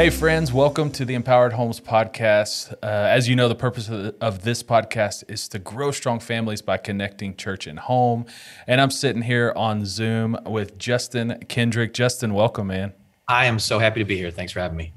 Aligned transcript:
Hey, 0.00 0.08
friends, 0.08 0.50
welcome 0.50 0.90
to 0.92 1.04
the 1.04 1.12
Empowered 1.12 1.52
Homes 1.52 1.78
podcast. 1.78 2.72
Uh, 2.82 2.86
as 2.86 3.28
you 3.28 3.36
know, 3.36 3.50
the 3.50 3.54
purpose 3.54 3.86
of, 3.90 4.02
the, 4.02 4.14
of, 4.22 4.44
this 4.44 4.62
podcast 4.62 5.24
is 5.28 5.46
to 5.48 5.58
grow 5.58 5.90
strong 5.90 6.20
families 6.20 6.62
by 6.62 6.78
connecting 6.78 7.36
church 7.36 7.66
and 7.66 7.78
home. 7.78 8.24
And 8.66 8.80
I'm 8.80 8.90
sitting 8.90 9.20
here 9.20 9.52
on 9.54 9.84
Zoom 9.84 10.38
with 10.46 10.78
Justin 10.78 11.44
Kendrick. 11.48 11.92
Justin, 11.92 12.32
welcome, 12.32 12.68
man. 12.68 12.94
I 13.28 13.44
am 13.44 13.58
so 13.58 13.78
happy 13.78 14.00
to 14.00 14.06
be 14.06 14.16
here. 14.16 14.30
Thanks 14.30 14.52
for 14.52 14.60
having 14.60 14.78
me. 14.78 14.94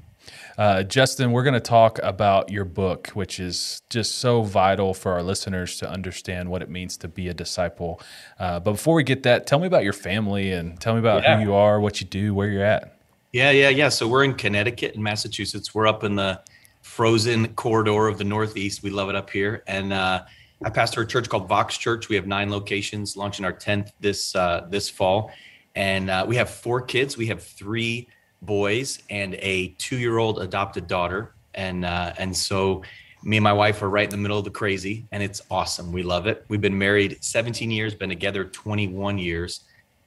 Uh, 0.56 0.84
Justin, 0.84 1.32
we're 1.32 1.44
going 1.44 1.52
to 1.52 1.60
talk 1.60 1.98
about 2.02 2.50
your 2.50 2.64
book, 2.64 3.08
which 3.08 3.38
is 3.38 3.82
just 3.90 4.14
so 4.14 4.40
vital 4.40 4.94
for 4.94 5.12
our 5.12 5.22
listeners 5.22 5.76
to 5.80 5.90
understand 5.90 6.48
what 6.48 6.62
it 6.62 6.70
means 6.70 6.96
to 6.96 7.08
be 7.08 7.28
a 7.28 7.34
disciple. 7.34 8.00
Uh, 8.38 8.58
but 8.58 8.72
before 8.72 8.94
we 8.94 9.02
get 9.02 9.24
that, 9.24 9.46
tell 9.46 9.58
me 9.58 9.66
about 9.66 9.84
your 9.84 9.92
family 9.92 10.52
and 10.52 10.80
tell 10.80 10.94
me 10.94 11.00
about 11.00 11.24
yeah. 11.24 11.36
who 11.36 11.42
you 11.42 11.52
are, 11.52 11.78
what 11.78 12.00
you 12.00 12.06
do, 12.06 12.32
where 12.32 12.48
you're 12.48 12.64
at. 12.64 12.93
Yeah, 13.34 13.50
yeah, 13.50 13.68
yeah. 13.68 13.88
So 13.88 14.06
we're 14.06 14.22
in 14.22 14.34
Connecticut 14.34 14.94
and 14.94 15.02
Massachusetts. 15.02 15.74
We're 15.74 15.88
up 15.88 16.04
in 16.04 16.14
the 16.14 16.40
frozen 16.82 17.48
corridor 17.54 18.06
of 18.06 18.16
the 18.16 18.22
Northeast. 18.22 18.84
We 18.84 18.90
love 18.90 19.08
it 19.08 19.16
up 19.16 19.28
here. 19.28 19.64
And 19.66 19.92
uh, 19.92 20.22
I 20.64 20.70
pastor 20.70 21.00
a 21.00 21.06
church 21.06 21.28
called 21.28 21.48
Vox 21.48 21.76
Church. 21.76 22.08
We 22.08 22.14
have 22.14 22.28
nine 22.28 22.48
locations, 22.48 23.16
launching 23.16 23.44
our 23.44 23.52
tenth 23.52 23.90
this 23.98 24.36
uh, 24.36 24.68
this 24.70 24.88
fall. 24.88 25.32
And 25.74 26.10
uh, 26.10 26.24
we 26.28 26.36
have 26.36 26.48
four 26.48 26.80
kids. 26.80 27.16
We 27.16 27.26
have 27.26 27.42
three 27.42 28.06
boys 28.42 29.02
and 29.10 29.34
a 29.40 29.74
two 29.78 29.98
year 29.98 30.18
old 30.18 30.38
adopted 30.38 30.86
daughter. 30.86 31.34
And 31.54 31.84
uh, 31.84 32.12
and 32.18 32.36
so 32.36 32.84
me 33.24 33.38
and 33.38 33.42
my 33.42 33.52
wife 33.52 33.82
are 33.82 33.90
right 33.90 34.04
in 34.04 34.10
the 34.10 34.16
middle 34.16 34.38
of 34.38 34.44
the 34.44 34.52
crazy, 34.52 35.08
and 35.10 35.24
it's 35.24 35.42
awesome. 35.50 35.90
We 35.90 36.04
love 36.04 36.28
it. 36.28 36.44
We've 36.46 36.60
been 36.60 36.78
married 36.78 37.18
17 37.20 37.68
years, 37.68 37.96
been 37.96 38.10
together 38.10 38.44
21 38.44 39.18
years 39.18 39.64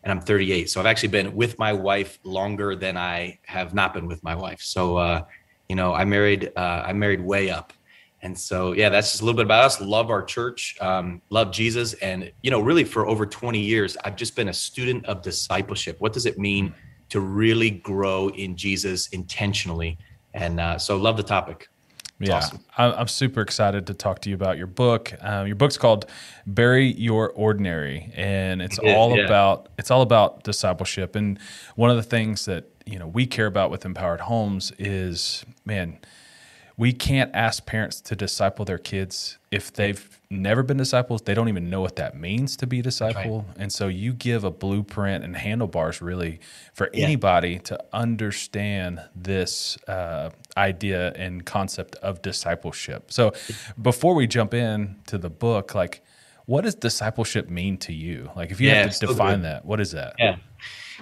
and 0.07 0.17
I'm 0.17 0.25
38. 0.25 0.69
So 0.69 0.79
I've 0.79 0.85
actually 0.85 1.09
been 1.09 1.35
with 1.35 1.59
my 1.59 1.73
wife 1.73 2.17
longer 2.23 2.77
than 2.77 2.95
I 2.95 3.39
have 3.45 3.73
not 3.73 3.93
been 3.93 4.07
with 4.07 4.23
my 4.23 4.35
wife. 4.35 4.61
So, 4.61 4.95
uh, 4.95 5.25
you 5.67 5.75
know, 5.75 5.93
I 5.93 6.05
married, 6.05 6.49
uh, 6.55 6.83
I 6.85 6.93
married 6.93 7.19
way 7.19 7.49
up. 7.49 7.73
And 8.21 8.37
so, 8.37 8.71
yeah, 8.71 8.87
that's 8.87 9.11
just 9.11 9.21
a 9.21 9.25
little 9.25 9.35
bit 9.35 9.45
about 9.45 9.65
us. 9.65 9.81
Love 9.81 10.09
our 10.09 10.23
church, 10.23 10.77
um, 10.79 11.21
love 11.29 11.51
Jesus. 11.51 11.93
And, 11.95 12.31
you 12.41 12.49
know, 12.49 12.61
really 12.61 12.85
for 12.85 13.05
over 13.05 13.25
20 13.25 13.59
years, 13.59 13.97
I've 14.05 14.15
just 14.15 14.33
been 14.33 14.47
a 14.47 14.53
student 14.53 15.05
of 15.07 15.21
discipleship. 15.21 15.97
What 15.99 16.13
does 16.13 16.25
it 16.25 16.39
mean 16.39 16.73
to 17.09 17.19
really 17.19 17.69
grow 17.69 18.29
in 18.29 18.55
Jesus 18.55 19.09
intentionally? 19.09 19.97
And 20.33 20.61
uh, 20.61 20.77
so, 20.77 20.95
love 20.95 21.17
the 21.17 21.23
topic. 21.23 21.67
Yeah, 22.19 22.37
awesome. 22.37 22.59
I'm 22.77 23.07
super 23.07 23.41
excited 23.41 23.85
to 23.87 23.93
talk 23.93 24.21
to 24.21 24.29
you 24.29 24.35
about 24.35 24.57
your 24.57 24.65
book. 24.65 25.13
Um, 25.21 25.45
your 25.45 25.55
book's 25.55 25.77
called 25.77 26.07
"Bury 26.47 26.93
Your 26.93 27.29
Ordinary," 27.31 28.11
and 28.15 28.59
it's 28.59 28.79
yeah, 28.81 28.95
all 28.95 29.15
yeah. 29.15 29.25
about 29.25 29.69
it's 29.77 29.91
all 29.91 30.01
about 30.01 30.43
discipleship. 30.43 31.15
And 31.15 31.37
one 31.75 31.91
of 31.91 31.95
the 31.95 32.03
things 32.03 32.45
that 32.45 32.65
you 32.87 32.97
know 32.97 33.07
we 33.07 33.27
care 33.27 33.45
about 33.45 33.69
with 33.69 33.85
Empowered 33.85 34.21
Homes 34.21 34.71
is, 34.79 35.45
man, 35.63 35.99
we 36.77 36.93
can't 36.93 37.31
ask 37.33 37.65
parents 37.65 37.99
to 38.01 38.15
disciple 38.15 38.63
their 38.63 38.77
kids. 38.77 39.39
If 39.49 39.73
they've 39.73 40.17
never 40.29 40.61
been 40.61 40.77
disciples 40.77 41.21
they 41.21 41.33
don't 41.33 41.47
even 41.47 41.69
know 41.69 41.79
what 41.79 41.95
that 41.95 42.19
means 42.19 42.57
to 42.57 42.67
be 42.67 42.79
a 42.79 42.83
disciple. 42.83 43.45
Right. 43.47 43.57
and 43.57 43.71
so 43.71 43.87
you 43.87 44.13
give 44.13 44.43
a 44.43 44.51
blueprint 44.51 45.23
and 45.23 45.35
handlebars 45.35 46.01
really 46.01 46.39
for 46.73 46.89
yeah. 46.93 47.05
anybody 47.05 47.59
to 47.59 47.81
understand 47.93 49.01
this 49.15 49.77
uh, 49.87 50.31
idea 50.57 51.13
and 51.13 51.45
concept 51.45 51.95
of 51.97 52.21
discipleship. 52.21 53.11
So 53.11 53.33
before 53.81 54.15
we 54.15 54.27
jump 54.27 54.53
in 54.53 54.97
to 55.07 55.17
the 55.17 55.29
book 55.29 55.73
like 55.73 56.03
what 56.45 56.63
does 56.63 56.75
discipleship 56.75 57.49
mean 57.49 57.77
to 57.77 57.91
you? 57.91 58.31
Like 58.33 58.51
if 58.51 58.61
you 58.61 58.69
yeah, 58.69 58.83
have 58.83 58.97
to 58.99 59.07
define 59.07 59.41
that 59.43 59.65
what 59.65 59.79
is 59.79 59.91
that? 59.91 60.15
Yeah. 60.19 60.37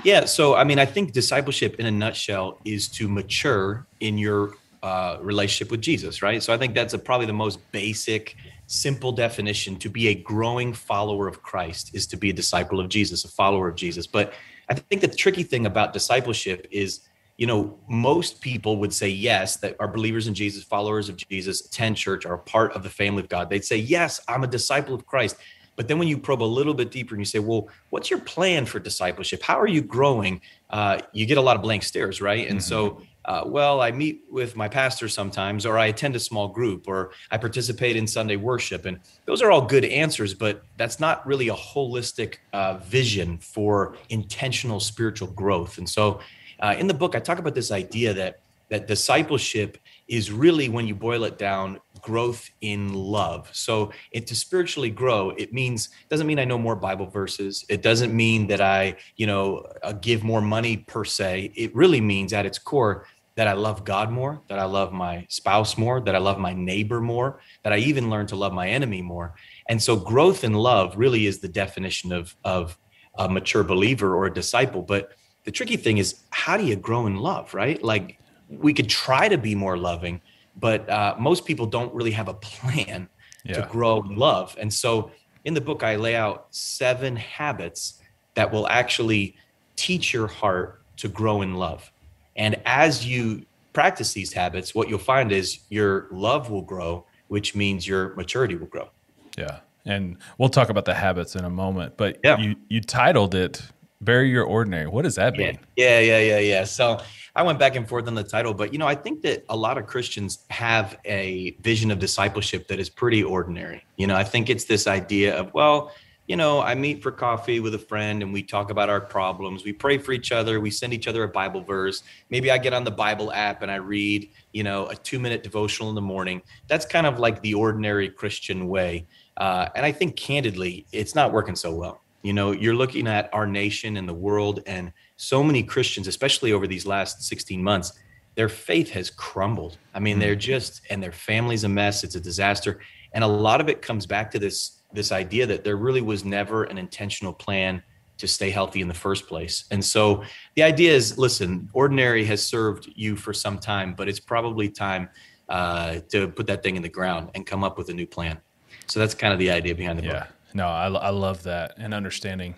Yeah 0.04 0.26
so 0.26 0.56
i 0.56 0.64
mean 0.64 0.78
i 0.78 0.86
think 0.86 1.14
discipleship 1.14 1.76
in 1.80 1.86
a 1.86 1.92
nutshell 1.92 2.60
is 2.66 2.88
to 2.90 3.08
mature 3.08 3.88
in 4.02 4.18
your 4.18 4.54
uh, 4.86 5.18
relationship 5.20 5.72
with 5.72 5.82
Jesus, 5.82 6.22
right? 6.22 6.44
So 6.44 6.54
I 6.54 6.58
think 6.60 6.76
that's 6.76 6.94
a, 6.94 7.00
probably 7.00 7.26
the 7.26 7.34
most 7.34 7.60
basic, 7.72 8.36
simple 8.68 9.12
definition. 9.12 9.78
To 9.78 9.90
be 9.90 10.10
a 10.10 10.14
growing 10.14 10.74
follower 10.74 11.28
of 11.28 11.42
Christ 11.42 11.96
is 11.96 12.06
to 12.08 12.18
be 12.18 12.30
a 12.30 12.34
disciple 12.34 12.80
of 12.80 12.88
Jesus, 12.88 13.26
a 13.26 13.28
follower 13.28 13.68
of 13.68 13.76
Jesus. 13.76 14.06
But 14.06 14.34
I 14.70 14.76
think 14.76 15.02
the 15.02 15.08
tricky 15.08 15.42
thing 15.42 15.66
about 15.66 15.92
discipleship 15.92 16.68
is, 16.70 17.02
you 17.38 17.48
know, 17.48 17.80
most 17.90 18.42
people 18.42 18.78
would 18.78 18.94
say 18.94 19.10
yes, 19.10 19.58
that 19.58 19.76
are 19.80 19.88
believers 19.88 20.28
in 20.28 20.36
Jesus, 20.36 20.64
followers 20.64 21.10
of 21.10 21.18
Jesus, 21.18 21.66
attend 21.66 21.98
church, 21.98 22.24
are 22.28 22.36
a 22.36 22.40
part 22.40 22.74
of 22.74 22.84
the 22.84 22.90
family 22.90 23.24
of 23.24 23.30
God. 23.30 23.50
They'd 23.50 23.66
say, 23.66 23.78
yes, 23.78 24.22
I'm 24.28 24.44
a 24.44 24.48
disciple 24.48 24.94
of 24.94 25.08
Christ. 25.08 25.38
But 25.76 25.88
then 25.88 25.98
when 25.98 26.08
you 26.08 26.20
probe 26.20 26.44
a 26.44 26.46
little 26.60 26.76
bit 26.76 26.92
deeper 26.92 27.16
and 27.16 27.22
you 27.22 27.26
say, 27.26 27.40
well, 27.40 27.70
what's 27.90 28.12
your 28.12 28.20
plan 28.20 28.68
for 28.68 28.80
discipleship? 28.80 29.42
How 29.42 29.60
are 29.60 29.68
you 29.68 29.82
growing? 29.82 30.42
Uh, 30.70 31.00
you 31.12 31.26
get 31.26 31.40
a 31.40 31.42
lot 31.42 31.56
of 31.56 31.64
blank 31.64 31.82
stares, 31.82 32.22
right? 32.22 32.48
And 32.48 32.60
mm-hmm. 32.60 32.70
so 32.70 33.02
uh, 33.26 33.44
well, 33.46 33.82
I 33.82 33.92
meet 33.92 34.24
with 34.30 34.56
my 34.56 34.68
pastor 34.70 35.10
sometimes, 35.10 35.66
or 35.66 35.78
I 35.80 35.88
attend 35.88 36.16
a 36.16 36.20
small 36.20 36.48
group, 36.48 36.88
or 36.88 37.12
I 37.32 37.38
participate 37.38 37.96
in 37.96 38.06
Sunday 38.06 38.36
worship. 38.36 38.86
And 38.86 39.00
those 39.26 39.42
are 39.42 39.52
all 39.52 39.62
good 39.62 39.84
answers, 39.86 40.34
but 40.34 40.64
that's 40.78 41.00
not 41.00 41.26
really 41.26 41.50
a 41.50 41.56
holistic 41.56 42.38
uh, 42.54 42.78
vision 42.78 43.40
for 43.40 43.96
intentional 44.10 44.80
spiritual 44.80 45.30
growth. 45.30 45.80
And 45.80 45.90
so 45.90 46.20
uh, 46.60 46.76
in 46.78 46.88
the 46.88 46.94
book, 46.94 47.16
I 47.16 47.20
talk 47.20 47.40
about 47.40 47.56
this 47.56 47.72
idea 47.72 48.14
that 48.14 48.42
that 48.70 48.88
discipleship 48.88 49.78
is 50.08 50.32
really 50.32 50.70
when 50.70 50.88
you 50.88 50.96
boil 50.96 51.24
it 51.24 51.38
down 51.38 51.80
growth 52.02 52.50
in 52.62 52.94
love 52.94 53.50
so 53.52 53.92
it, 54.12 54.28
to 54.28 54.36
spiritually 54.36 54.90
grow 54.90 55.32
it 55.32 55.52
means 55.54 55.90
doesn't 56.10 56.28
mean 56.28 56.38
i 56.38 56.46
know 56.46 56.58
more 56.58 56.76
bible 56.76 57.08
verses 57.08 57.66
it 57.70 57.82
doesn't 57.82 58.16
mean 58.16 58.46
that 58.46 58.62
i 58.62 58.96
you 59.16 59.26
know 59.26 59.66
uh, 59.82 59.92
give 59.94 60.24
more 60.24 60.42
money 60.42 60.78
per 60.78 61.04
se 61.04 61.52
it 61.56 61.76
really 61.76 62.02
means 62.02 62.34
at 62.34 62.46
its 62.46 62.60
core 62.60 63.08
that 63.36 63.48
I 63.48 63.54
love 63.54 63.84
God 63.84 64.12
more, 64.12 64.42
that 64.48 64.60
I 64.60 64.66
love 64.66 64.94
my 64.94 65.26
spouse 65.30 65.78
more, 65.78 66.00
that 66.02 66.16
I 66.16 66.20
love 66.20 66.40
my 66.40 66.54
neighbor 66.54 67.02
more, 67.02 67.42
that 67.64 67.74
I 67.74 67.78
even 67.78 68.10
learn 68.10 68.28
to 68.28 68.36
love 68.36 68.54
my 68.54 68.70
enemy 68.70 69.02
more. 69.02 69.36
And 69.68 69.82
so 69.82 69.96
growth 69.96 70.44
in 70.44 70.54
love 70.54 70.96
really 70.96 71.26
is 71.26 71.40
the 71.40 71.50
definition 71.50 72.12
of, 72.14 72.36
of 72.46 72.78
a 73.18 73.28
mature 73.28 73.64
believer 73.64 74.16
or 74.16 74.26
a 74.28 74.34
disciple. 74.34 74.82
But 74.82 75.12
the 75.44 75.52
tricky 75.52 75.78
thing 75.78 75.98
is, 75.98 76.24
how 76.30 76.56
do 76.58 76.66
you 76.66 76.76
grow 76.76 77.08
in 77.08 77.18
love, 77.18 77.54
right? 77.54 77.82
Like 77.84 78.20
we 78.50 78.74
could 78.74 78.90
try 78.90 79.28
to 79.28 79.38
be 79.38 79.54
more 79.54 79.78
loving, 79.78 80.22
but 80.56 80.90
uh, 80.90 81.16
most 81.20 81.46
people 81.46 81.66
don't 81.66 81.94
really 81.94 82.12
have 82.12 82.30
a 82.30 82.34
plan 82.34 83.10
yeah. 83.44 83.62
to 83.62 83.68
grow 83.70 84.02
in 84.02 84.16
love. 84.16 84.56
And 84.60 84.74
so 84.74 85.12
in 85.44 85.54
the 85.54 85.62
book, 85.62 85.84
I 85.84 85.98
lay 85.98 86.16
out 86.16 86.48
seven 86.52 87.16
habits 87.16 88.02
that 88.36 88.52
will 88.52 88.68
actually 88.68 89.36
teach 89.76 90.14
your 90.14 90.28
heart 90.28 90.82
to 90.98 91.08
grow 91.10 91.42
in 91.42 91.56
love. 91.56 91.92
And 92.36 92.60
as 92.66 93.06
you 93.06 93.46
practice 93.74 94.14
these 94.14 94.34
habits, 94.34 94.74
what 94.74 94.90
you'll 94.90 95.00
find 95.00 95.32
is 95.32 95.60
your 95.70 96.08
love 96.12 96.50
will 96.50 96.62
grow, 96.62 97.06
which 97.28 97.56
means 97.56 97.88
your 97.88 98.16
maturity 98.16 98.56
will 98.56 98.68
grow. 98.68 98.90
Yeah. 99.38 99.60
And 99.86 100.18
we'll 100.38 100.50
talk 100.50 100.70
about 100.70 100.86
the 100.86 100.96
habits 100.96 101.36
in 101.36 101.46
a 101.46 101.50
moment, 101.50 101.96
but 101.98 102.20
yeah. 102.24 102.38
you, 102.38 102.56
you 102.70 102.82
titled 102.82 103.36
it 103.36 103.62
Bury 104.02 104.30
Your 104.30 104.44
Ordinary. 104.44 104.88
What 104.88 105.04
does 105.04 105.16
that 105.16 105.38
mean? 105.38 105.60
Yeah, 105.76 106.00
yeah, 106.00 106.20
yeah, 106.20 106.40
yeah. 106.40 106.64
So 106.64 107.00
I 107.36 107.44
went 107.44 107.60
back 107.60 107.76
and 107.76 107.88
forth 107.88 108.08
on 108.08 108.16
the 108.16 108.24
title, 108.24 108.54
but 108.54 108.74
you 108.74 108.80
know, 108.80 108.88
I 108.88 108.96
think 108.96 109.22
that 109.22 109.46
a 109.50 109.56
lot 109.56 109.78
of 109.78 109.86
Christians 109.86 110.40
have 110.50 110.98
a 111.06 111.56
vision 111.62 111.92
of 111.92 112.00
discipleship 112.00 112.68
that 112.70 112.80
is 112.80 112.90
pretty 112.90 113.24
ordinary. 113.24 113.86
You 113.98 114.08
know, 114.08 114.16
I 114.16 114.24
think 114.24 114.50
it's 114.50 114.66
this 114.66 114.88
idea 114.88 115.38
of, 115.38 115.54
well, 115.54 115.92
you 116.28 116.36
know, 116.36 116.60
I 116.60 116.74
meet 116.74 117.04
for 117.04 117.12
coffee 117.12 117.60
with 117.60 117.76
a 117.76 117.80
friend 117.80 118.24
and 118.24 118.34
we 118.34 118.42
talk 118.42 118.72
about 118.72 118.90
our 118.90 119.02
problems. 119.02 119.64
We 119.64 119.74
pray 119.74 120.00
for 120.00 120.12
each 120.12 120.32
other. 120.32 120.60
We 120.60 120.72
send 120.72 120.94
each 120.94 121.08
other 121.08 121.24
a 121.24 121.28
Bible 121.28 121.62
verse. 121.62 122.02
Maybe 122.30 122.50
I 122.50 122.58
get 122.58 122.74
on 122.74 122.84
the 122.84 122.92
Bible 122.92 123.32
app 123.32 123.62
and 123.62 123.70
I 123.70 123.76
read, 123.76 124.30
you 124.52 124.64
know, 124.64 124.88
a 124.88 124.96
two 124.96 125.20
minute 125.20 125.44
devotional 125.44 125.90
in 125.90 125.96
the 125.96 126.02
morning. 126.02 126.42
That's 126.68 126.86
kind 126.86 127.06
of 127.06 127.20
like 127.20 127.42
the 127.42 127.54
ordinary 127.54 128.10
Christian 128.10 128.68
way. 128.68 129.06
Uh, 129.38 129.70
and 129.76 129.86
I 129.86 129.92
think 129.92 130.16
candidly, 130.16 130.88
it's 130.92 131.14
not 131.14 131.32
working 131.32 131.56
so 131.56 131.76
well. 131.76 132.02
You 132.24 132.34
know, 132.34 132.52
you're 132.52 132.74
looking 132.74 133.06
at 133.08 133.30
our 133.32 133.46
nation 133.46 133.98
and 133.98 134.10
the 134.10 134.14
world, 134.14 134.62
and 134.66 134.92
so 135.16 135.44
many 135.44 135.62
Christians, 135.62 136.08
especially 136.08 136.54
over 136.54 136.66
these 136.66 136.88
last 136.88 137.22
16 137.22 137.62
months, 137.62 137.94
their 138.34 138.50
faith 138.50 138.90
has 138.92 139.12
crumbled. 139.12 139.78
I 139.94 140.00
mean, 140.00 140.18
they're 140.18 140.36
mm. 140.36 140.40
just, 140.40 140.82
and 140.90 141.04
their 141.04 141.12
family's 141.12 141.66
a 141.66 141.70
mess. 141.70 142.04
It's 142.04 142.16
a 142.16 142.20
disaster. 142.20 142.80
And 143.14 143.24
a 143.24 143.28
lot 143.28 143.62
of 143.62 143.70
it 143.70 143.84
comes 143.84 144.08
back 144.08 144.32
to 144.32 144.40
this 144.40 144.82
this 144.96 145.12
idea 145.12 145.46
that 145.46 145.64
there 145.64 145.78
really 145.78 146.02
was 146.02 146.26
never 146.26 146.64
an 146.64 146.78
intentional 146.78 147.34
plan 147.34 147.84
to 148.18 148.28
stay 148.28 148.50
healthy 148.50 148.82
in 148.82 148.88
the 148.88 148.94
first 148.94 149.28
place. 149.28 149.66
And 149.72 149.84
so 149.84 150.24
the 150.56 150.64
idea 150.64 150.94
is 150.94 151.18
listen, 151.18 151.70
ordinary 151.74 152.24
has 152.26 152.46
served 152.46 152.90
you 152.96 153.16
for 153.16 153.34
some 153.34 153.60
time, 153.60 153.94
but 153.94 154.08
it's 154.08 154.20
probably 154.20 154.70
time 154.70 155.10
uh, 155.50 156.00
to 156.10 156.30
put 156.30 156.48
that 156.48 156.64
thing 156.64 156.76
in 156.76 156.82
the 156.82 156.90
ground 156.90 157.30
and 157.36 157.46
come 157.46 157.64
up 157.64 157.78
with 157.78 157.90
a 157.90 157.94
new 157.94 158.08
plan. 158.08 158.40
So 158.88 159.00
that's 159.00 159.14
kind 159.14 159.34
of 159.34 159.40
the 159.40 159.52
idea 159.52 159.76
behind 159.76 160.00
the 160.00 160.04
yeah. 160.04 160.20
book. 160.20 160.28
No, 160.54 160.68
I, 160.68 160.88
I 160.88 161.10
love 161.10 161.44
that 161.44 161.74
and 161.78 161.94
understanding 161.94 162.56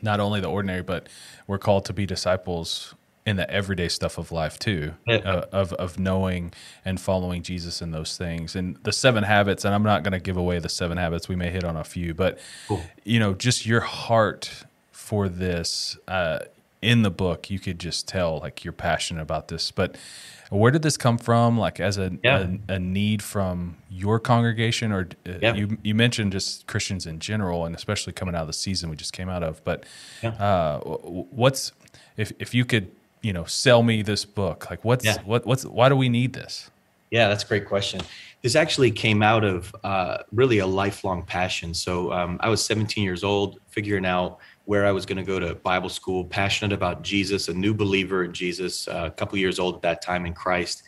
not 0.00 0.20
only 0.20 0.40
the 0.40 0.48
ordinary, 0.48 0.82
but 0.82 1.08
we're 1.46 1.58
called 1.58 1.84
to 1.86 1.92
be 1.92 2.06
disciples 2.06 2.94
in 3.24 3.36
the 3.36 3.48
everyday 3.48 3.88
stuff 3.88 4.18
of 4.18 4.32
life 4.32 4.58
too, 4.58 4.94
yeah. 5.06 5.16
uh, 5.16 5.46
of 5.52 5.72
of 5.74 5.98
knowing 5.98 6.52
and 6.84 7.00
following 7.00 7.42
Jesus 7.42 7.80
in 7.80 7.90
those 7.92 8.16
things. 8.16 8.56
And 8.56 8.76
the 8.82 8.92
seven 8.92 9.24
habits, 9.24 9.64
and 9.64 9.74
I'm 9.74 9.82
not 9.82 10.02
going 10.02 10.12
to 10.12 10.20
give 10.20 10.36
away 10.36 10.58
the 10.58 10.68
seven 10.68 10.98
habits. 10.98 11.28
We 11.28 11.36
may 11.36 11.50
hit 11.50 11.64
on 11.64 11.76
a 11.76 11.84
few, 11.84 12.14
but 12.14 12.38
cool. 12.68 12.82
you 13.04 13.20
know, 13.20 13.34
just 13.34 13.66
your 13.66 13.80
heart 13.80 14.64
for 14.90 15.28
this. 15.28 15.96
Uh, 16.08 16.40
in 16.80 17.02
the 17.02 17.10
book, 17.10 17.48
you 17.48 17.60
could 17.60 17.78
just 17.78 18.08
tell 18.08 18.40
like 18.40 18.64
you're 18.64 18.72
passionate 18.72 19.22
about 19.22 19.46
this. 19.46 19.70
But 19.70 19.96
where 20.50 20.72
did 20.72 20.82
this 20.82 20.96
come 20.96 21.16
from? 21.16 21.56
Like 21.56 21.78
as 21.78 21.96
a 21.96 22.10
yeah. 22.24 22.46
a, 22.68 22.74
a, 22.74 22.78
need 22.80 23.22
from 23.22 23.76
your 23.88 24.18
congregation, 24.18 24.90
or 24.90 25.08
uh, 25.24 25.34
yeah. 25.40 25.54
you 25.54 25.78
you 25.84 25.94
mentioned 25.94 26.32
just 26.32 26.66
Christians 26.66 27.06
in 27.06 27.20
general, 27.20 27.64
and 27.64 27.76
especially 27.76 28.12
coming 28.12 28.34
out 28.34 28.42
of 28.42 28.46
the 28.48 28.52
season 28.52 28.90
we 28.90 28.96
just 28.96 29.12
came 29.12 29.28
out 29.28 29.44
of. 29.44 29.62
But 29.62 29.84
uh, 30.24 30.80
what's 30.80 31.70
if 32.16 32.32
if 32.40 32.52
you 32.52 32.64
could 32.64 32.90
you 33.22 33.32
know 33.32 33.44
sell 33.44 33.82
me 33.82 34.02
this 34.02 34.24
book? 34.24 34.68
Like 34.68 34.84
what's 34.84 35.06
what 35.18 35.46
what's 35.46 35.64
why 35.64 35.88
do 35.88 35.96
we 35.96 36.08
need 36.08 36.32
this? 36.32 36.70
Yeah, 37.10 37.28
that's 37.28 37.44
a 37.44 37.46
great 37.46 37.66
question. 37.66 38.00
This 38.40 38.56
actually 38.56 38.90
came 38.90 39.22
out 39.22 39.44
of 39.44 39.74
uh, 39.84 40.18
really 40.32 40.60
a 40.60 40.66
lifelong 40.66 41.22
passion. 41.22 41.74
So 41.74 42.10
um, 42.10 42.38
I 42.40 42.48
was 42.48 42.64
17 42.64 43.04
years 43.04 43.22
old, 43.22 43.60
figuring 43.68 44.06
out 44.06 44.38
where 44.64 44.86
I 44.86 44.92
was 44.92 45.04
going 45.04 45.18
to 45.18 45.22
go 45.22 45.38
to 45.38 45.54
Bible 45.54 45.90
school, 45.90 46.24
passionate 46.24 46.72
about 46.72 47.02
Jesus, 47.02 47.48
a 47.48 47.52
new 47.52 47.74
believer 47.74 48.24
in 48.24 48.32
Jesus, 48.32 48.88
uh, 48.88 49.04
a 49.06 49.10
couple 49.10 49.36
years 49.38 49.58
old 49.58 49.76
at 49.76 49.82
that 49.82 50.00
time 50.00 50.24
in 50.24 50.32
Christ, 50.32 50.84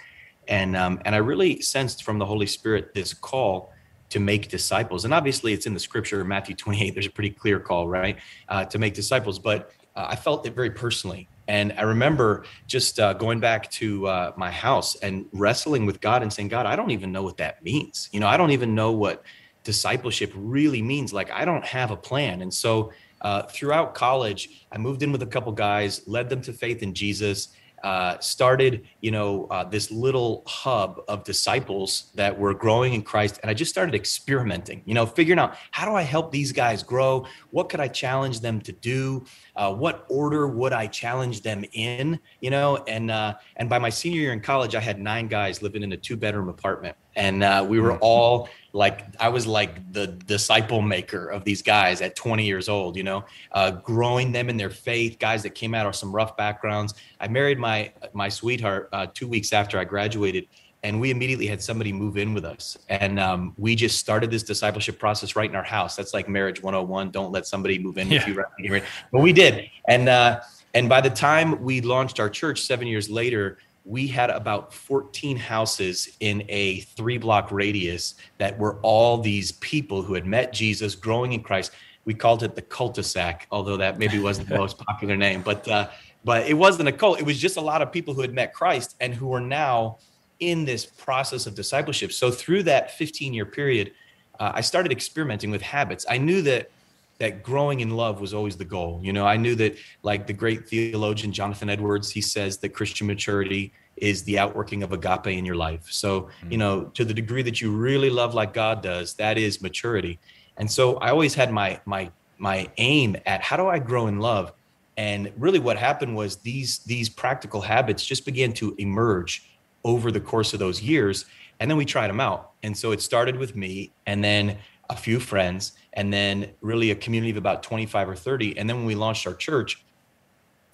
and 0.49 0.77
um, 0.77 1.01
and 1.05 1.15
I 1.15 1.19
really 1.19 1.61
sensed 1.61 2.05
from 2.05 2.19
the 2.19 2.27
Holy 2.27 2.47
Spirit 2.47 2.95
this 2.95 3.13
call 3.13 3.73
to 4.11 4.21
make 4.21 4.49
disciples. 4.49 5.05
And 5.05 5.13
obviously, 5.13 5.53
it's 5.53 5.67
in 5.67 5.75
the 5.75 5.81
Scripture, 5.81 6.25
Matthew 6.25 6.55
28. 6.55 6.95
There's 6.95 7.07
a 7.07 7.11
pretty 7.11 7.31
clear 7.31 7.59
call, 7.59 7.89
right, 7.89 8.17
uh, 8.49 8.65
to 8.67 8.79
make 8.79 8.95
disciples. 8.95 9.39
But 9.39 9.73
uh, 9.97 10.07
I 10.11 10.17
felt 10.17 10.47
it 10.47 10.55
very 10.55 10.71
personally. 10.71 11.29
And 11.49 11.75
I 11.77 11.83
remember 11.83 12.45
just 12.67 12.99
uh, 12.99 13.13
going 13.13 13.41
back 13.41 13.71
to 13.73 14.07
uh, 14.07 14.33
my 14.37 14.51
house 14.51 14.97
and 14.97 15.27
wrestling 15.33 15.87
with 15.87 16.01
God 16.01 16.23
and 16.23 16.33
saying, 16.33 16.49
God, 16.49 16.67
I 16.67 16.77
don't 16.77 16.91
even 16.91 17.13
know 17.13 17.23
what 17.23 17.37
that 17.39 17.63
means. 17.63 18.09
You 18.13 18.21
know, 18.21 18.27
I 18.27 18.37
don't 18.37 18.53
even 18.53 18.75
know 18.75 18.93
what 18.93 19.23
discipleship 19.63 20.33
really 20.35 20.83
means. 20.83 21.13
Like, 21.13 21.31
I 21.31 21.45
don't 21.45 21.65
have 21.65 21.91
a 21.91 21.97
plan. 21.97 22.43
And 22.43 22.53
so 22.53 22.93
uh, 23.21 23.43
throughout 23.43 23.95
college, 23.95 24.67
I 24.71 24.79
moved 24.79 25.03
in 25.03 25.13
with 25.13 25.23
a 25.23 25.27
couple 25.27 25.53
guys, 25.53 26.03
led 26.07 26.29
them 26.29 26.43
to 26.43 26.53
faith 26.53 26.83
in 26.83 26.95
Jesus, 26.95 27.49
uh, 27.85 28.19
started, 28.19 28.87
you 29.03 29.11
know, 29.11 29.47
uh, 29.51 29.63
this 29.63 29.91
little 29.91 30.43
hub 30.47 31.03
of 31.07 31.23
disciples 31.23 32.11
that 32.15 32.37
were 32.37 32.55
growing 32.55 32.95
in 32.95 33.03
Christ. 33.03 33.39
And 33.43 33.51
I 33.51 33.55
just 33.55 33.71
started 33.71 33.95
experimenting, 33.95 34.81
you 34.87 34.95
know, 34.95 35.05
figuring 35.05 35.39
out 35.39 35.57
how 35.71 35.85
do 35.85 35.95
I 35.95 36.01
help 36.01 36.33
these 36.33 36.51
guys 36.51 36.83
grow? 36.83 37.27
What 37.51 37.69
could 37.69 37.81
I 37.81 37.89
challenge 37.89 38.41
them 38.41 38.63
to 38.63 38.73
do? 38.73 39.27
Uh, 39.55 39.75
what 39.75 40.07
order 40.09 40.49
would 40.49 40.73
I 40.73 40.87
challenge 40.87 41.43
them 41.43 41.63
in? 41.75 42.19
You 42.41 42.49
know, 42.49 42.83
and 42.89 43.11
uh, 43.11 43.35
and 43.57 43.69
by 43.69 43.79
my 43.79 43.91
senior 43.91 44.23
year 44.23 44.33
in 44.33 44.41
college, 44.41 44.75
I 44.75 44.81
had 44.81 44.99
nine 44.99 45.29
guys 45.29 45.61
living 45.61 45.83
in 45.83 45.93
a 45.93 45.97
two 45.99 46.17
bedroom 46.17 46.49
apartment, 46.49 46.97
and 47.17 47.45
uh, 47.45 47.67
we 47.69 47.81
were 47.81 47.91
mm-hmm. 47.91 47.99
all 48.01 48.49
like 48.75 49.05
I 49.21 49.29
was 49.29 49.47
like 49.47 49.93
the 49.93 50.09
disciple 50.09 50.83
maker 50.83 51.29
of 51.29 51.45
these 51.45 51.63
guys 51.63 52.03
at 52.03 52.17
20 52.17 52.45
years 52.45 52.69
old, 52.69 52.97
you 52.97 53.05
know, 53.05 53.25
uh, 53.53 53.71
growing 53.71 54.33
them 54.33 54.51
in 54.51 54.57
their 54.57 54.69
faith. 54.69 55.21
Guys 55.21 55.45
that 55.45 55.51
came 55.51 55.75
out 55.75 55.87
of 55.87 55.95
some 55.95 56.13
rough 56.13 56.37
backgrounds. 56.37 56.95
I 57.21 57.29
married 57.29 57.59
my 57.59 57.93
my 58.13 58.29
sweetheart 58.29 58.89
uh, 58.93 59.07
two 59.15 59.29
weeks 59.29 59.53
after 59.53 59.79
I 59.79 59.85
graduated, 59.85 60.49
and 60.83 61.01
we 61.01 61.13
immediately 61.13 61.47
had 61.47 61.63
somebody 61.63 61.93
move 61.93 62.19
in 62.19 62.35
with 62.35 62.45
us, 62.45 62.77
and 62.89 63.21
um, 63.21 63.55
we 63.57 63.77
just 63.77 64.01
started 64.01 64.29
this 64.29 64.43
discipleship 64.43 64.99
process 64.99 65.37
right 65.37 65.49
in 65.49 65.55
our 65.55 65.63
house. 65.63 65.95
That's 65.95 66.13
like 66.13 66.29
marriage 66.29 66.61
101. 66.61 67.13
Don't 67.13 67.31
let 67.31 67.47
somebody 67.47 67.79
move 67.79 67.97
in 67.97 68.11
yeah. 68.11 68.19
with 68.19 68.29
you 68.59 68.73
right 68.73 68.85
But 69.13 69.21
we 69.21 69.33
did, 69.33 69.71
and 69.87 70.09
uh, 70.09 70.41
and 70.75 70.89
by 70.89 71.01
the 71.01 71.11
time 71.11 71.63
we 71.63 71.81
launched 71.81 72.19
our 72.19 72.29
church 72.29 72.63
seven 72.63 72.89
years 72.89 73.09
later 73.09 73.59
we 73.85 74.07
had 74.07 74.31
about 74.31 74.73
14 74.73 75.37
houses 75.37 76.17
in 76.21 76.45
a 76.49 76.81
three 76.81 77.19
block 77.19 77.53
radius 77.53 78.15
that 78.39 78.59
were 78.59 78.79
all 78.83 79.19
these 79.19 79.53
people 79.53 80.03
who 80.03 80.15
had 80.15 80.27
met 80.27 80.53
Jesus, 80.53 80.95
growing 80.95 81.33
in 81.33 81.43
Christ. 81.43 81.73
We 82.07 82.15
called 82.15 82.43
it 82.43 82.55
the 82.55 82.63
cul-de-sac, 82.63 83.47
although 83.51 83.77
that 83.77 83.99
maybe 83.99 84.19
wasn't 84.19 84.49
the 84.49 84.57
most 84.57 84.79
popular 84.79 85.17
name, 85.17 85.43
but 85.43 85.67
uh, 85.69 85.89
but 86.25 86.47
it 86.47 86.55
wasn't 86.55 86.89
a 86.89 86.93
cult. 86.93 87.19
It 87.19 87.27
was 87.27 87.39
just 87.39 87.59
a 87.59 87.61
lot 87.61 87.83
of 87.83 87.93
people 87.93 88.15
who 88.15 88.23
had 88.23 88.33
met 88.33 88.55
Christ 88.55 88.97
and 89.01 89.15
who 89.15 89.27
were 89.27 89.41
now 89.41 89.99
in 90.41 90.65
this 90.65 90.87
process 90.87 91.47
of 91.47 91.55
discipleship. 91.55 92.13
So 92.13 92.31
through 92.31 92.65
that 92.65 92.93
15 92.93 93.35
year 93.35 93.45
period, 93.45 93.93
uh, 94.41 94.53
I 94.55 94.63
started 94.63 94.91
experimenting 94.91 95.51
with 95.51 95.61
habits. 95.63 96.07
I 96.09 96.19
knew 96.19 96.41
that 96.43 96.71
that 97.19 97.43
growing 97.43 97.81
in 97.81 97.91
love 97.91 98.21
was 98.21 98.35
always 98.35 98.57
the 98.57 98.65
goal. 98.65 99.01
You 99.03 99.13
know, 99.13 99.27
I 99.27 99.37
knew 99.37 99.55
that 99.57 99.77
like 100.03 100.27
the 100.27 100.33
great 100.33 100.69
theologian 100.69 101.33
Jonathan 101.33 101.71
Edwards, 101.71 102.11
he 102.11 102.21
says 102.21 102.59
that 102.59 102.71
Christian 102.71 103.07
maturity 103.07 103.73
is 103.97 104.25
the 104.25 104.39
outworking 104.39 104.83
of 104.83 104.93
agape 104.93 105.27
in 105.27 105.45
your 105.45 105.55
life. 105.55 105.87
So, 105.91 106.23
mm-hmm. 106.23 106.53
you 106.53 106.59
know, 106.59 106.85
to 106.95 107.05
the 107.05 107.15
degree 107.15 107.43
that 107.43 107.61
you 107.61 107.71
really 107.71 108.11
love 108.11 108.35
like 108.35 108.53
God 108.53 108.83
does, 108.83 109.15
that 109.15 109.39
is 109.39 109.63
maturity. 109.63 110.19
And 110.57 110.71
so 110.71 110.97
I 110.97 111.11
always 111.11 111.35
had 111.35 111.53
my 111.53 111.81
my 111.85 112.11
my 112.39 112.69
aim 112.79 113.17
at 113.27 113.43
how 113.43 113.57
do 113.57 113.69
I 113.69 113.79
grow 113.79 114.09
in 114.09 114.19
love? 114.19 114.53
And 114.97 115.33
really 115.37 115.59
what 115.59 115.77
happened 115.77 116.15
was 116.17 116.37
these 116.37 116.79
these 116.81 117.09
practical 117.09 117.61
habits 117.61 118.05
just 118.05 118.25
began 118.25 118.53
to 118.55 118.75
emerge 118.79 119.49
over 119.85 120.11
the 120.11 120.21
course 120.21 120.53
of 120.53 120.59
those 120.59 120.83
years 120.83 121.27
and 121.61 121.71
then 121.71 121.79
we 121.79 121.85
tried 121.85 122.09
them 122.09 122.21
out. 122.21 122.53
And 122.63 122.77
so 122.77 122.93
it 122.93 123.01
started 123.01 123.37
with 123.37 123.55
me 123.55 123.93
and 124.07 124.23
then 124.25 124.59
a 124.95 124.97
few 124.97 125.21
friends 125.21 125.73
and 125.93 126.13
then 126.13 126.51
really 126.61 126.91
a 126.91 126.95
community 126.95 127.31
of 127.31 127.37
about 127.37 127.63
25 127.63 128.09
or 128.09 128.17
30 128.17 128.59
and 128.59 128.69
then 128.69 128.77
when 128.77 128.87
we 128.87 128.95
launched 128.95 129.27
our 129.27 129.35
church 129.35 129.85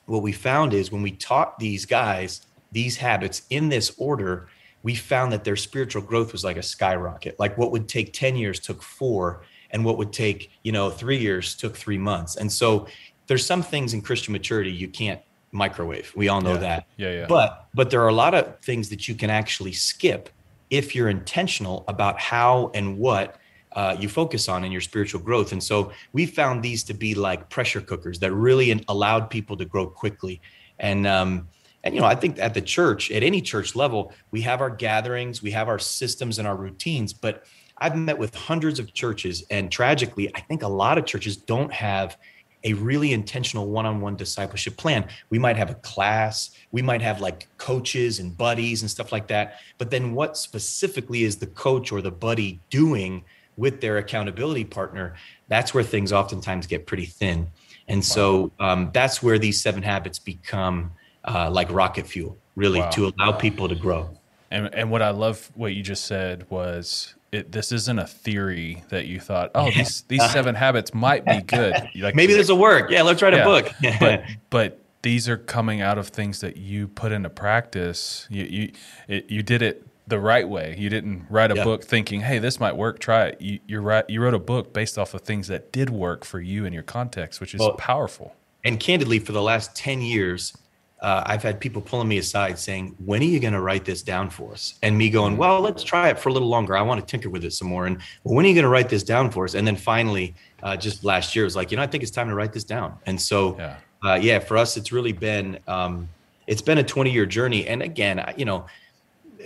what 0.06 0.22
we 0.22 0.32
found 0.32 0.72
is 0.74 0.92
when 0.92 1.02
we 1.02 1.12
taught 1.12 1.58
these 1.58 1.84
guys 1.86 2.46
these 2.72 2.96
habits 2.96 3.42
in 3.50 3.68
this 3.68 3.92
order 3.98 4.48
we 4.82 4.94
found 4.94 5.32
that 5.32 5.44
their 5.44 5.56
spiritual 5.56 6.02
growth 6.02 6.32
was 6.32 6.44
like 6.44 6.56
a 6.56 6.62
skyrocket. 6.62 7.38
Like 7.38 7.56
what 7.58 7.70
would 7.72 7.88
take 7.88 8.12
10 8.12 8.36
years 8.36 8.58
took 8.58 8.82
4 8.82 9.42
and 9.70 9.84
what 9.84 9.98
would 9.98 10.12
take 10.12 10.50
you 10.62 10.72
know 10.72 10.90
3 10.90 11.18
years 11.18 11.54
took 11.54 11.76
3 11.76 11.98
months. 11.98 12.36
And 12.36 12.50
so 12.50 12.86
there's 13.26 13.46
some 13.46 13.62
things 13.62 13.94
in 13.94 14.02
christian 14.02 14.32
maturity 14.32 14.72
you 14.72 14.88
can't 14.88 15.20
microwave. 15.52 16.12
We 16.16 16.28
all 16.28 16.40
know 16.40 16.54
yeah. 16.54 16.58
that. 16.58 16.86
Yeah 16.96 17.12
yeah. 17.12 17.26
But 17.26 17.66
but 17.74 17.90
there 17.90 18.02
are 18.02 18.08
a 18.08 18.14
lot 18.14 18.34
of 18.34 18.58
things 18.60 18.88
that 18.88 19.08
you 19.08 19.14
can 19.14 19.30
actually 19.30 19.72
skip 19.72 20.30
if 20.70 20.94
you're 20.94 21.08
intentional 21.08 21.84
about 21.88 22.18
how 22.20 22.70
and 22.74 22.98
what 22.98 23.36
uh, 23.72 23.96
you 23.98 24.08
focus 24.08 24.48
on 24.48 24.64
in 24.64 24.72
your 24.72 24.80
spiritual 24.80 25.20
growth. 25.20 25.52
And 25.52 25.62
so 25.62 25.92
we 26.12 26.26
found 26.26 26.62
these 26.62 26.82
to 26.84 26.94
be 26.94 27.14
like 27.14 27.48
pressure 27.50 27.80
cookers 27.80 28.18
that 28.20 28.32
really 28.32 28.84
allowed 28.88 29.30
people 29.30 29.56
to 29.56 29.64
grow 29.64 29.86
quickly. 29.86 30.40
And 30.78 31.06
um, 31.06 31.48
and 31.82 31.94
you 31.94 32.00
know, 32.00 32.06
I 32.06 32.14
think 32.14 32.38
at 32.38 32.54
the 32.54 32.60
church, 32.60 33.10
at 33.10 33.22
any 33.22 33.40
church 33.40 33.74
level, 33.74 34.12
we 34.30 34.42
have 34.42 34.60
our 34.60 34.70
gatherings, 34.70 35.42
we 35.42 35.50
have 35.52 35.68
our 35.68 35.78
systems 35.78 36.38
and 36.38 36.46
our 36.46 36.56
routines. 36.56 37.12
But 37.12 37.44
I've 37.78 37.96
met 37.96 38.18
with 38.18 38.34
hundreds 38.34 38.78
of 38.78 38.92
churches, 38.92 39.44
and 39.50 39.72
tragically, 39.72 40.34
I 40.34 40.40
think 40.40 40.62
a 40.62 40.68
lot 40.68 40.98
of 40.98 41.06
churches 41.06 41.36
don't 41.36 41.72
have 41.72 42.18
a 42.62 42.74
really 42.74 43.14
intentional 43.14 43.68
one-on-one 43.68 44.16
discipleship 44.16 44.76
plan. 44.76 45.08
We 45.30 45.38
might 45.38 45.56
have 45.56 45.70
a 45.70 45.76
class, 45.76 46.50
we 46.72 46.82
might 46.82 47.00
have 47.00 47.22
like 47.22 47.48
coaches 47.56 48.18
and 48.18 48.36
buddies 48.36 48.82
and 48.82 48.90
stuff 48.90 49.12
like 49.12 49.28
that. 49.28 49.60
But 49.78 49.90
then 49.90 50.12
what 50.14 50.36
specifically 50.36 51.24
is 51.24 51.36
the 51.36 51.46
coach 51.46 51.90
or 51.90 52.02
the 52.02 52.10
buddy 52.10 52.60
doing 52.68 53.24
with 53.56 53.80
their 53.80 53.98
accountability 53.98 54.64
partner, 54.64 55.14
that's 55.48 55.74
where 55.74 55.84
things 55.84 56.12
oftentimes 56.12 56.66
get 56.66 56.86
pretty 56.86 57.06
thin. 57.06 57.48
And 57.88 58.04
so 58.04 58.52
um, 58.60 58.90
that's 58.94 59.22
where 59.22 59.38
these 59.38 59.60
seven 59.60 59.82
habits 59.82 60.18
become 60.18 60.92
uh, 61.24 61.50
like 61.50 61.70
rocket 61.72 62.06
fuel, 62.06 62.38
really, 62.54 62.80
wow. 62.80 62.90
to 62.90 63.06
allow 63.06 63.32
people 63.32 63.68
to 63.68 63.74
grow. 63.74 64.10
And, 64.50 64.72
and 64.74 64.90
what 64.90 65.02
I 65.02 65.10
love 65.10 65.50
what 65.54 65.74
you 65.74 65.82
just 65.82 66.06
said 66.06 66.46
was 66.50 67.14
it, 67.32 67.52
this 67.52 67.72
isn't 67.72 67.98
a 67.98 68.06
theory 68.06 68.84
that 68.90 69.06
you 69.06 69.20
thought, 69.20 69.50
oh, 69.54 69.70
these 69.76 70.02
these 70.02 70.28
seven 70.30 70.54
habits 70.54 70.94
might 70.94 71.24
be 71.24 71.40
good. 71.42 71.74
Like 71.96 72.14
maybe 72.14 72.32
this 72.32 72.48
will 72.48 72.58
work. 72.58 72.90
Yeah, 72.90 73.02
let's 73.02 73.20
write 73.20 73.34
yeah, 73.34 73.42
a 73.42 73.44
book. 73.44 73.72
but 74.00 74.24
but 74.48 74.80
these 75.02 75.28
are 75.28 75.36
coming 75.36 75.80
out 75.80 75.98
of 75.98 76.08
things 76.08 76.40
that 76.40 76.56
you 76.56 76.88
put 76.88 77.12
into 77.12 77.30
practice. 77.30 78.26
You 78.30 78.44
you 78.44 78.72
it, 79.08 79.30
you 79.30 79.42
did 79.42 79.62
it 79.62 79.86
the 80.10 80.20
right 80.20 80.48
way. 80.48 80.74
You 80.78 80.90
didn't 80.90 81.26
write 81.30 81.50
a 81.50 81.56
yeah. 81.56 81.64
book 81.64 81.84
thinking, 81.84 82.20
"Hey, 82.20 82.38
this 82.38 82.60
might 82.60 82.76
work. 82.76 82.98
Try 82.98 83.28
it." 83.28 83.40
You 83.40 83.60
you 83.66 83.80
right. 83.80 84.08
You 84.08 84.22
wrote 84.22 84.34
a 84.34 84.38
book 84.38 84.72
based 84.72 84.98
off 84.98 85.14
of 85.14 85.22
things 85.22 85.48
that 85.48 85.72
did 85.72 85.90
work 85.90 86.24
for 86.24 86.40
you 86.40 86.66
in 86.66 86.72
your 86.72 86.82
context, 86.82 87.40
which 87.40 87.54
is 87.54 87.60
well, 87.60 87.72
powerful. 87.74 88.34
And 88.64 88.78
candidly, 88.78 89.18
for 89.18 89.32
the 89.32 89.42
last 89.42 89.74
ten 89.74 90.02
years, 90.02 90.56
uh, 91.00 91.22
I've 91.24 91.42
had 91.42 91.60
people 91.60 91.80
pulling 91.80 92.08
me 92.08 92.18
aside 92.18 92.58
saying, 92.58 92.94
"When 93.04 93.22
are 93.22 93.24
you 93.24 93.40
going 93.40 93.54
to 93.54 93.60
write 93.60 93.86
this 93.86 94.02
down 94.02 94.28
for 94.28 94.52
us?" 94.52 94.74
And 94.82 94.98
me 94.98 95.08
going. 95.08 95.36
"Well, 95.36 95.60
let's 95.60 95.82
try 95.82 96.10
it 96.10 96.18
for 96.18 96.28
a 96.28 96.32
little 96.32 96.48
longer. 96.48 96.76
I 96.76 96.82
want 96.82 97.00
to 97.00 97.06
tinker 97.06 97.30
with 97.30 97.44
it 97.44 97.52
some 97.52 97.68
more." 97.68 97.86
And 97.86 97.96
well, 98.24 98.34
when 98.34 98.44
are 98.44 98.48
you 98.48 98.54
going 98.54 98.64
to 98.64 98.70
write 98.70 98.90
this 98.90 99.02
down 99.02 99.30
for 99.30 99.44
us? 99.44 99.54
And 99.54 99.66
then 99.66 99.76
finally, 99.76 100.34
uh, 100.62 100.76
just 100.76 101.04
last 101.04 101.34
year, 101.34 101.44
it 101.44 101.46
was 101.46 101.56
like, 101.56 101.70
you 101.70 101.78
know, 101.78 101.82
I 101.82 101.86
think 101.86 102.02
it's 102.02 102.12
time 102.12 102.28
to 102.28 102.34
write 102.34 102.52
this 102.52 102.64
down. 102.64 102.98
And 103.06 103.20
so, 103.20 103.56
yeah, 103.56 103.76
uh, 104.04 104.14
yeah 104.14 104.38
for 104.40 104.56
us, 104.58 104.76
it's 104.76 104.92
really 104.92 105.12
been 105.12 105.58
um, 105.66 106.08
it's 106.50 106.62
been 106.62 106.78
a 106.78 106.82
20 106.82 107.10
year 107.10 107.26
journey. 107.26 107.66
And 107.68 107.80
again, 107.80 108.34
you 108.36 108.44
know, 108.44 108.66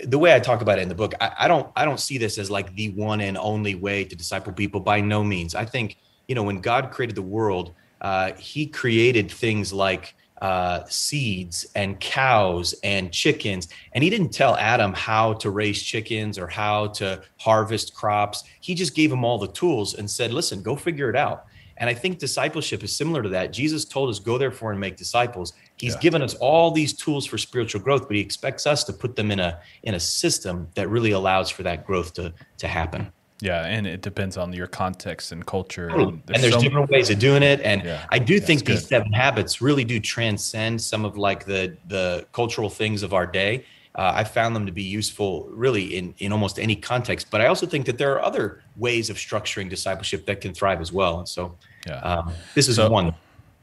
the 0.03 0.19
way 0.19 0.35
I 0.35 0.39
talk 0.39 0.61
about 0.61 0.79
it 0.79 0.81
in 0.81 0.89
the 0.89 0.95
book, 0.95 1.13
I, 1.21 1.31
I, 1.39 1.47
don't 1.47 1.71
I 1.75 1.85
don't 1.85 1.99
see 1.99 2.17
this 2.17 2.37
as 2.37 2.51
like 2.51 2.75
the 2.75 2.89
one 2.89 3.21
and 3.21 3.37
only 3.37 3.75
way 3.75 4.03
to 4.03 4.15
disciple 4.15 4.53
people. 4.53 4.79
By 4.79 5.01
no 5.01 5.23
means. 5.23 5.55
I 5.55 5.65
think 5.65 5.97
you 6.27 6.35
know 6.35 6.43
when 6.43 6.61
God 6.61 6.91
created 6.91 7.15
the 7.15 7.21
world, 7.21 7.73
uh, 8.01 8.33
He 8.33 8.67
created 8.67 9.31
things 9.31 9.71
like 9.71 10.15
uh, 10.41 10.83
seeds 10.87 11.65
and 11.75 11.99
cows 11.99 12.75
and 12.83 13.11
chickens, 13.11 13.69
and 13.93 14.03
He 14.03 14.09
didn't 14.09 14.29
tell 14.29 14.55
Adam 14.57 14.93
how 14.93 15.33
to 15.33 15.49
raise 15.49 15.81
chickens 15.81 16.37
or 16.37 16.47
how 16.47 16.87
to 16.87 17.21
harvest 17.37 17.95
crops. 17.95 18.43
He 18.59 18.75
just 18.75 18.95
gave 18.95 19.11
him 19.11 19.23
all 19.23 19.37
the 19.37 19.47
tools 19.47 19.95
and 19.95 20.09
said, 20.09 20.33
"Listen, 20.33 20.61
go 20.61 20.75
figure 20.75 21.09
it 21.09 21.15
out." 21.15 21.45
And 21.77 21.89
I 21.89 21.93
think 21.93 22.19
discipleship 22.19 22.83
is 22.83 22.95
similar 22.95 23.21
to 23.21 23.29
that. 23.29 23.51
Jesus 23.51 23.85
told 23.85 24.09
us, 24.09 24.19
"Go 24.19 24.37
therefore 24.37 24.71
and 24.71 24.79
make 24.79 24.97
disciples." 24.97 25.53
He's 25.77 25.93
yeah. 25.93 25.99
given 25.99 26.21
us 26.21 26.33
all 26.35 26.71
these 26.71 26.93
tools 26.93 27.25
for 27.25 27.37
spiritual 27.37 27.81
growth, 27.81 28.07
but 28.07 28.15
he 28.15 28.21
expects 28.21 28.65
us 28.65 28.83
to 28.85 28.93
put 28.93 29.15
them 29.15 29.31
in 29.31 29.39
a 29.39 29.59
in 29.83 29.93
a 29.95 29.99
system 29.99 30.69
that 30.75 30.89
really 30.89 31.11
allows 31.11 31.49
for 31.49 31.63
that 31.63 31.85
growth 31.85 32.13
to 32.13 32.33
to 32.57 32.67
happen. 32.67 33.11
Yeah, 33.41 33.65
and 33.65 33.85
it 33.85 34.01
depends 34.01 34.37
on 34.37 34.53
your 34.53 34.67
context 34.67 35.33
and 35.33 35.45
culture. 35.45 35.89
And 35.89 36.21
there's, 36.25 36.35
and 36.35 36.43
there's 36.43 36.53
so 36.53 36.61
different 36.61 36.89
ways 36.89 37.09
of 37.09 37.19
doing 37.19 37.43
it. 37.43 37.59
And 37.61 37.83
yeah, 37.83 38.05
I 38.09 38.17
do 38.17 38.39
think 38.39 38.63
these 38.63 38.81
good. 38.81 38.87
seven 38.87 39.11
habits 39.11 39.61
really 39.61 39.83
do 39.83 39.99
transcend 39.99 40.81
some 40.81 41.03
of 41.03 41.17
like 41.17 41.45
the 41.45 41.75
the 41.89 42.25
cultural 42.31 42.69
things 42.69 43.03
of 43.03 43.13
our 43.13 43.27
day. 43.27 43.65
Uh, 43.93 44.11
I 44.15 44.23
found 44.23 44.55
them 44.55 44.65
to 44.65 44.71
be 44.71 44.83
useful 44.83 45.49
really 45.51 45.97
in 45.97 46.15
in 46.19 46.31
almost 46.31 46.59
any 46.59 46.77
context. 46.77 47.29
But 47.29 47.41
I 47.41 47.47
also 47.47 47.65
think 47.65 47.85
that 47.87 47.97
there 47.97 48.13
are 48.13 48.23
other 48.23 48.63
ways 48.77 49.09
of 49.09 49.17
structuring 49.17 49.69
discipleship 49.69 50.25
that 50.27 50.39
can 50.39 50.53
thrive 50.53 50.79
as 50.79 50.93
well. 50.93 51.19
And 51.19 51.27
so, 51.27 51.57
yeah. 51.85 51.99
um, 51.99 52.33
this 52.53 52.69
is 52.69 52.77
so, 52.77 52.89
one. 52.89 53.13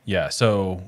Yeah. 0.04 0.28
So 0.28 0.82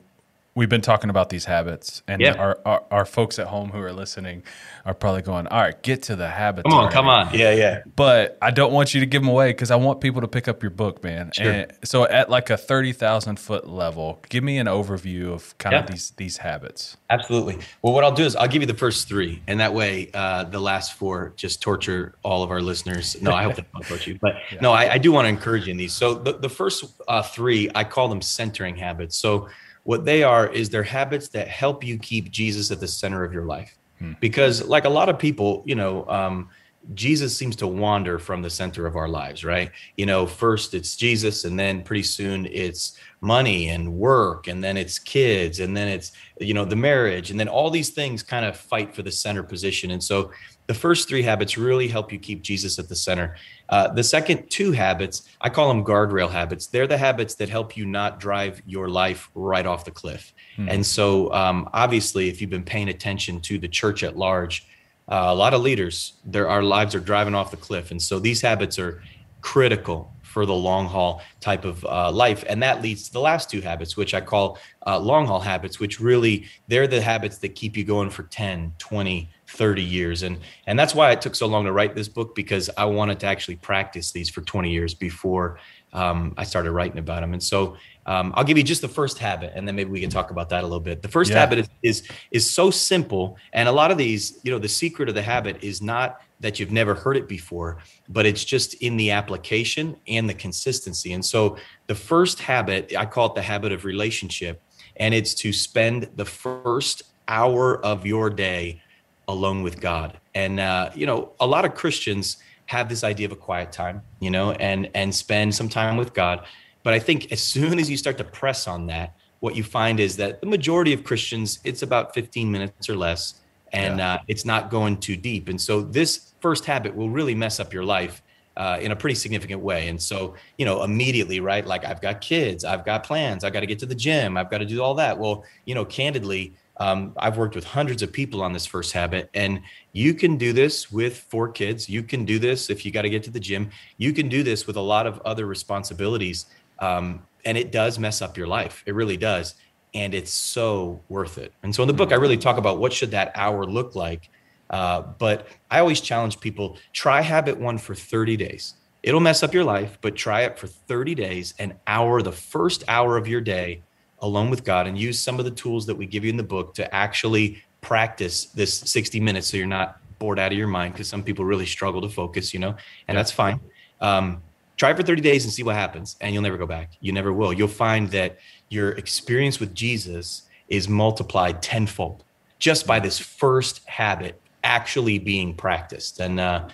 we've 0.55 0.69
been 0.69 0.81
talking 0.81 1.11
about 1.11 1.31
these 1.31 1.45
habits, 1.45 2.03
and 2.07 2.21
yeah. 2.21 2.35
our, 2.35 2.59
our, 2.65 2.85
our 2.91 3.05
folks 3.05 3.39
at 3.39 3.49
home 3.49 3.71
who 3.71 3.81
are 3.81 3.93
listening 3.93 4.43
are 4.85 4.95
probably 4.95 5.23
going, 5.23 5.47
"All 5.49 5.61
right, 5.61 5.81
get 5.83 6.03
to 6.05 6.17
the 6.17 6.29
habits." 6.29 6.65
Come 6.65 6.73
on, 6.73 6.81
already. 6.81 6.95
come 6.95 7.09
on, 7.09 7.35
yeah, 7.35 7.53
yeah. 7.53 7.83
But 7.97 8.39
I 8.41 8.51
don't 8.51 8.73
want 8.73 8.95
you 8.95 9.01
to 9.01 9.07
give 9.07 9.23
them 9.23 9.29
away 9.29 9.51
because 9.51 9.71
I 9.71 9.77
want 9.77 10.01
people 10.01 10.21
to 10.21 10.29
pick 10.29 10.49
up 10.49 10.63
your 10.63 10.71
book, 10.71 11.03
man. 11.03 11.31
Sure. 11.33 11.51
And 11.51 11.73
so 11.85 12.05
at 12.05 12.31
like 12.31 12.51
a 12.51 12.57
thirty 12.57 12.93
thousand 12.93 13.39
foot 13.39 13.69
level, 13.69 14.21
give 14.29 14.45
me 14.45 14.59
an 14.59 14.67
overview 14.67 15.33
of 15.33 15.57
kind 15.59 15.73
yeah. 15.73 15.81
of 15.81 15.91
these 15.91 16.11
these 16.13 16.37
habits. 16.39 16.97
Absolutely. 17.11 17.59
Well, 17.83 17.93
what 17.93 18.05
I'll 18.05 18.13
do 18.13 18.25
is 18.25 18.37
I'll 18.37 18.49
give 18.49 18.63
you 18.63 18.67
the 18.67 18.75
first 18.75 19.09
three, 19.09 19.43
and 19.47 19.61
that 19.61 19.75
way 19.75 20.11
uh, 20.15 20.45
the 20.45 20.61
last 20.61 20.95
four 20.95 21.33
just 21.37 21.61
torture 21.63 22.15
all 22.23 22.43
of 22.43 22.51
our 22.51 22.61
listeners. 22.61 23.21
No, 23.21 23.33
I 23.33 23.45
hope 23.45 23.57
they 23.57 23.65
don't 23.73 23.87
torture 23.87 24.11
you, 24.11 24.19
but 24.21 24.35
yeah. 24.53 24.61
no, 24.61 24.73
I, 24.73 24.95
I, 24.95 24.99
do 24.99 25.13
want 25.13 25.27
to 25.27 25.29
encourage 25.29 25.67
you 25.67 25.73
in 25.73 25.77
these. 25.77 25.93
So 25.93 26.15
the 26.15 26.35
the 26.35 26.49
first 26.49 26.85
uh, 27.09 27.23
three, 27.23 27.71
I 27.75 27.85
call 27.85 28.09
them 28.09 28.23
centering 28.23 28.77
habits. 28.77 29.17
So 29.17 29.49
what 29.85 30.05
they 30.05 30.23
are 30.23 30.49
is 30.49 30.69
they're 30.69 30.83
habits 30.83 31.29
that 31.29 31.49
help 31.49 31.85
you 31.85 31.99
keep 31.99 32.31
Jesus 32.31 32.71
at 32.71 32.81
the 32.81 32.89
center 32.89 33.25
of 33.25 33.33
your 33.33 33.45
life. 33.45 33.77
Hmm. 33.99 34.13
Because, 34.21 34.67
like 34.67 34.85
a 34.85 34.91
lot 34.91 35.09
of 35.09 35.19
people, 35.19 35.63
you 35.67 35.77
know, 35.77 36.07
um, 36.09 36.51
Jesus 36.93 37.35
seems 37.35 37.57
to 37.57 37.67
wander 37.67 38.19
from 38.19 38.43
the 38.43 38.51
center 38.51 38.87
of 38.87 38.97
our 38.97 39.09
lives, 39.09 39.45
right? 39.45 39.71
You 39.97 40.05
know, 40.05 40.27
first 40.27 40.75
it's 40.75 40.97
Jesus, 40.97 41.45
and 41.45 41.59
then 41.59 41.83
pretty 41.83 42.03
soon 42.03 42.47
it's 42.47 42.99
money 43.21 43.69
and 43.71 43.95
work, 43.95 44.49
and 44.49 44.63
then 44.63 44.77
it's 44.77 44.99
kids, 44.99 45.61
and 45.61 45.75
then 45.75 45.89
it's, 45.89 46.13
you 46.41 46.53
know, 46.53 46.65
the 46.67 46.77
marriage, 46.77 47.31
and 47.31 47.41
then 47.41 47.49
all 47.49 47.71
these 47.71 47.91
things 47.91 48.23
kind 48.23 48.45
of 48.45 48.57
fight 48.57 48.95
for 48.95 49.03
the 49.03 49.13
center 49.13 49.43
position. 49.43 49.93
And 49.93 50.03
so 50.03 50.31
the 50.67 50.75
first 50.75 51.09
three 51.09 51.23
habits 51.23 51.59
really 51.59 51.89
help 51.89 52.13
you 52.13 52.19
keep 52.19 52.43
Jesus 52.43 52.79
at 52.79 52.89
the 52.89 52.97
center. 52.97 53.37
Uh, 53.69 53.89
the 53.89 54.03
second 54.03 54.49
two 54.51 54.73
habits, 54.73 55.29
I 55.41 55.51
call 55.51 55.69
them 55.69 55.85
guardrail 55.85 56.31
habits. 56.31 56.67
They're 56.67 56.87
the 56.87 56.99
habits 56.99 57.35
that 57.37 57.49
help 57.49 57.77
you 57.77 57.85
not 57.85 58.19
drive 58.19 58.63
your 58.67 58.89
life 58.89 59.31
right 59.35 59.67
off 59.67 59.85
the 59.85 59.91
cliff. 59.91 60.33
Hmm. 60.57 60.69
And 60.69 60.87
so, 60.87 61.33
um, 61.33 61.69
obviously, 61.73 62.29
if 62.29 62.41
you've 62.41 62.51
been 62.51 62.65
paying 62.65 62.89
attention 62.89 63.41
to 63.43 63.59
the 63.59 63.69
church 63.69 64.03
at 64.03 64.17
large, 64.17 64.67
uh, 65.07 65.27
a 65.29 65.35
lot 65.35 65.53
of 65.53 65.61
leaders, 65.61 66.15
their 66.25 66.49
our 66.49 66.63
lives 66.63 66.95
are 66.95 67.01
driving 67.01 67.35
off 67.35 67.51
the 67.51 67.59
cliff, 67.59 67.91
and 67.91 68.01
so 68.01 68.19
these 68.19 68.41
habits 68.41 68.79
are 68.79 69.03
critical 69.43 70.11
for 70.23 70.47
the 70.47 70.55
long 70.55 70.87
haul 70.87 71.23
type 71.41 71.65
of 71.65 71.85
uh, 71.85 72.11
life. 72.11 72.43
And 72.49 72.61
that 72.63 72.83
leads 72.83 73.07
to 73.07 73.13
the 73.13 73.21
last 73.21 73.49
two 73.49 73.61
habits, 73.61 73.97
which 73.97 74.15
I 74.15 74.21
call 74.21 74.59
uh, 74.85 74.99
long 74.99 75.27
haul 75.27 75.39
habits, 75.39 75.79
which 75.79 76.01
really 76.01 76.47
they're 76.67 76.89
the 76.89 77.01
habits 77.01 77.39
that 77.39 77.55
keep 77.55 77.77
you 77.77 77.85
going 77.85 78.11
for 78.11 78.25
10, 78.25 78.73
20, 78.79 79.31
30 79.55 79.83
years. 79.83 80.23
And, 80.23 80.39
and 80.67 80.79
that's 80.79 80.95
why 80.95 81.13
it 81.13 81.21
took 81.21 81.35
so 81.35 81.47
long 81.47 81.65
to 81.65 81.73
write 81.73 81.95
this 81.95 82.09
book 82.09 82.35
because 82.35 82.69
I 82.77 82.85
wanted 82.85 83.21
to 83.21 83.27
actually 83.27 83.57
practice 83.57 84.11
these 84.11 84.29
for 84.29 84.41
20 84.43 84.71
years 84.71 84.95
before 84.95 85.59
um, 85.95 86.35
I 86.37 86.45
started 86.45 86.73
writing 86.73 86.99
about 86.99 87.21
them. 87.21 87.33
And 87.33 87.43
so 87.43 87.77
um, 88.07 88.33
I'll 88.37 88.45
give 88.45 88.59
you 88.59 88.65
just 88.65 88.83
the 88.83 88.89
first 88.89 89.19
habit, 89.19 89.53
and 89.55 89.67
then 89.67 89.77
maybe 89.77 89.91
we 89.91 90.01
can 90.01 90.11
talk 90.11 90.31
about 90.31 90.51
that 90.51 90.63
a 90.63 90.67
little 90.67 90.81
bit. 90.81 91.01
The 91.01 91.09
first 91.09 91.31
yeah. 91.31 91.39
habit 91.39 91.61
is, 91.61 91.69
is 91.83 92.09
is 92.33 92.51
so 92.51 92.71
simple, 92.71 93.39
and 93.55 93.67
a 93.67 93.73
lot 93.73 93.91
of 93.91 93.97
these, 93.97 94.41
you 94.43 94.51
know, 94.51 94.59
the 94.59 94.69
secret 94.69 95.09
of 95.09 95.15
the 95.15 95.23
habit 95.23 95.63
is 95.63 95.81
not 95.81 96.21
that 96.41 96.61
you've 96.61 96.73
never 96.73 96.95
heard 96.95 97.17
it 97.17 97.29
before, 97.29 97.79
but 98.11 98.27
it's 98.27 98.45
just 98.45 98.75
in 98.75 98.99
the 98.99 99.11
application 99.11 99.97
and 100.07 100.29
the 100.29 100.35
consistency. 100.35 101.15
And 101.15 101.25
so 101.25 101.57
the 101.87 101.95
first 101.95 102.41
habit, 102.41 102.93
I 102.95 103.07
call 103.07 103.29
it 103.29 103.37
the 103.37 103.43
habit 103.43 103.73
of 103.73 103.87
relationship, 103.87 104.61
and 104.97 105.15
it's 105.15 105.33
to 105.37 105.53
spend 105.53 106.11
the 106.17 106.27
first 106.27 107.05
hour 107.27 107.83
of 107.83 108.05
your 108.05 108.29
day 108.29 108.83
alone 109.29 109.63
with 109.63 109.81
God. 109.81 110.19
And 110.35 110.61
uh, 110.61 110.91
you 110.95 111.07
know, 111.07 111.33
a 111.41 111.47
lot 111.47 111.65
of 111.65 111.75
Christians 111.75 112.39
have 112.67 112.89
this 112.89 113.05
idea 113.05 113.27
of 113.27 113.33
a 113.33 113.37
quiet 113.37 113.73
time, 113.73 114.03
you 114.21 114.31
know, 114.31 114.53
and 114.53 114.91
and 114.95 115.15
spend 115.15 115.55
some 115.55 115.69
time 115.69 115.97
with 115.97 116.15
God. 116.15 116.47
But 116.83 116.95
I 116.95 116.99
think 116.99 117.33
as 117.33 117.43
soon 117.43 117.79
as 117.79 117.91
you 117.91 117.97
start 117.97 118.19
to 118.19 118.25
press 118.25 118.69
on 118.69 118.87
that, 118.87 119.15
what 119.41 119.57
you 119.57 119.63
find 119.65 120.01
is 120.01 120.17
that 120.17 120.41
the 120.41 120.47
majority 120.47 120.93
of 120.93 121.05
Christians, 121.05 121.59
it's 121.65 121.83
about 121.83 122.15
15 122.15 122.51
minutes 122.51 122.89
or 122.89 122.97
less, 122.97 123.41
and 123.73 123.99
yeah. 123.99 124.15
uh, 124.15 124.19
it's 124.29 124.45
not 124.45 124.71
going 124.71 124.99
too 124.99 125.17
deep. 125.17 125.49
And 125.49 125.61
so 125.61 125.83
this 125.83 126.33
first 126.41 126.65
habit 126.65 126.95
will 126.95 127.11
really 127.11 127.35
mess 127.35 127.61
up 127.61 127.73
your 127.73 127.85
life 127.85 128.23
uh, 128.57 128.79
in 128.81 128.93
a 128.93 128.97
pretty 128.97 129.15
significant 129.15 129.61
way. 129.61 129.89
And 129.89 130.01
so, 130.01 130.35
you 130.59 130.65
know, 130.65 130.85
immediately, 130.85 131.41
right? 131.41 131.67
Like 131.67 131.85
I've 131.85 132.01
got 132.01 132.21
kids, 132.21 132.65
I've 132.65 132.85
got 132.85 133.03
plans, 133.03 133.45
I've 133.45 133.53
got 133.53 133.61
to 133.61 133.67
get 133.67 133.79
to 133.81 133.87
the 133.87 133.95
gym, 133.95 134.37
I've 134.37 134.51
got 134.51 134.59
to 134.59 134.65
do 134.65 134.83
all 134.83 134.95
that. 134.95 135.19
Well, 135.19 135.45
you 135.65 135.75
know, 135.75 135.85
candidly, 135.85 136.55
um, 136.79 137.13
I've 137.17 137.37
worked 137.37 137.55
with 137.55 137.65
hundreds 137.65 138.03
of 138.03 138.13
people 138.13 138.43
on 138.43 138.53
this 138.53 138.67
first 138.67 138.93
habit, 138.93 139.31
and 139.35 139.61
you 139.93 140.13
can 140.13 140.37
do 140.37 140.53
this 140.53 140.91
with 140.91 141.19
four 141.19 141.49
kids. 141.49 141.89
You 141.89 142.03
can 142.03 142.25
do 142.25 142.39
this 142.39 142.69
if 142.69 142.85
you 142.85 142.91
got 142.91 143.03
to 143.03 143.11
get 143.11 143.23
to 143.25 143.31
the 143.31 143.41
gym. 143.41 143.71
You 143.97 144.13
can 144.13 144.29
do 144.29 144.43
this 144.43 144.67
with 144.67 144.77
a 144.77 144.81
lot 144.81 145.07
of 145.07 145.21
other 145.25 145.47
responsibilities, 145.47 146.47
um, 146.81 147.23
and 147.45 147.57
it 147.57 147.71
does 147.71 147.99
mess 147.99 148.21
up 148.21 148.37
your 148.37 148.49
life. 148.49 148.83
It 148.87 148.95
really 148.95 149.17
does, 149.17 149.55
and 149.95 150.15
it's 150.15 150.33
so 150.33 151.01
worth 151.09 151.39
it. 151.39 151.53
And 151.63 151.73
so 151.73 151.83
in 151.83 151.87
the 151.87 151.95
book, 151.95 152.13
I 152.13 152.17
really 152.17 152.37
talk 152.37 152.57
about 152.57 152.79
what 152.79 152.93
should 152.93 153.13
that 153.13 153.31
hour 153.37 153.65
look 153.65 153.95
like. 153.95 154.29
Uh, 154.71 155.03
but 155.19 155.47
I 155.71 155.79
always 155.79 156.01
challenge 156.01 156.41
people: 156.41 156.79
try 156.93 157.21
habit 157.21 157.57
one 157.57 157.79
for 157.79 157.95
30 157.95 158.37
days. 158.37 158.75
It'll 159.05 159.21
mess 159.21 159.43
up 159.43 159.55
your 159.55 159.65
life, 159.65 159.99
but 160.01 160.17
try 160.17 160.41
it 160.41 160.59
for 160.59 160.67
30 160.67 161.15
days, 161.15 161.55
an 161.59 161.75
hour, 161.87 162.23
the 162.23 162.33
first 162.33 162.83
hour 162.89 163.17
of 163.17 163.29
your 163.29 163.43
day 163.43 163.83
alone 164.25 164.51
with 164.51 164.65
God 164.65 164.87
and 164.87 164.99
use 164.99 165.19
some 165.19 165.39
of 165.39 165.45
the 165.45 165.51
tools 165.51 165.87
that 165.87 165.95
we 165.95 166.07
give 166.07 166.25
you 166.25 166.31
in 166.31 166.37
the 166.37 166.43
book 166.43 166.75
to 166.75 166.95
actually 166.95 167.63
practice 167.81 168.47
this 168.47 168.79
60 168.81 169.21
minutes 169.21 169.47
so 169.49 169.57
you're 169.59 169.67
not 169.67 170.01
bored 170.19 170.39
out 170.39 170.51
of 170.51 170.59
your 170.59 170.67
mind 170.67 170.95
because 170.95 171.07
some 171.09 171.23
people 171.23 171.45
really 171.45 171.67
struggle 171.67 172.01
to 172.01 172.09
focus, 172.09 172.55
you 172.55 172.61
know, 172.61 172.71
and 172.71 172.79
yeah. 173.09 173.15
that's 173.15 173.31
fine. 173.31 173.61
Um, 174.01 174.43
try 174.77 174.95
for 174.95 175.03
30 175.03 175.21
days 175.21 175.45
and 175.45 175.53
see 175.53 175.63
what 175.63 175.77
happens, 175.77 176.17
and 176.21 176.33
you'll 176.33 176.43
never 176.43 176.57
go 176.57 176.67
back. 176.67 176.93
You 177.01 177.13
never 177.13 177.33
will. 177.33 177.53
You'll 177.53 177.69
find 177.69 178.11
that 178.11 178.39
your 178.71 178.93
experience 178.93 179.61
with 179.61 179.75
Jesus 179.75 180.45
is 180.69 180.89
multiplied 180.89 181.63
tenfold 181.63 182.25
just 182.59 182.87
by 182.87 182.99
this 182.99 183.19
first 183.19 183.87
habit 183.87 184.41
actually 184.63 185.19
being 185.19 185.55
practiced. 185.55 186.21
And 186.21 186.41
uh, 186.41 186.69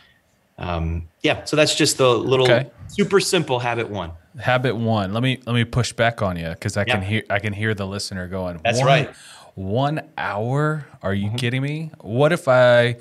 um, 0.60 1.08
yeah, 1.22 1.44
so 1.44 1.56
that's 1.56 1.74
just 1.74 1.98
the 1.98 2.08
little 2.08 2.50
okay. 2.50 2.70
super 2.88 3.18
simple 3.18 3.58
habit 3.58 3.90
one 3.90 4.12
habit 4.38 4.76
one. 4.76 5.12
Let 5.12 5.22
me 5.22 5.40
let 5.46 5.54
me 5.54 5.64
push 5.64 5.92
back 5.92 6.22
on 6.22 6.36
you 6.36 6.48
because 6.50 6.76
I 6.76 6.84
yeah. 6.86 6.94
can 6.94 7.02
hear 7.02 7.22
I 7.30 7.38
can 7.38 7.52
hear 7.52 7.74
the 7.74 7.86
listener 7.86 8.28
going. 8.28 8.60
That's 8.62 8.82
right. 8.82 9.10
One 9.54 10.02
hour? 10.16 10.86
Are 11.02 11.12
you 11.12 11.28
mm-hmm. 11.28 11.36
kidding 11.36 11.62
me? 11.62 11.90
What 12.00 12.32
if 12.32 12.48
I 12.48 12.96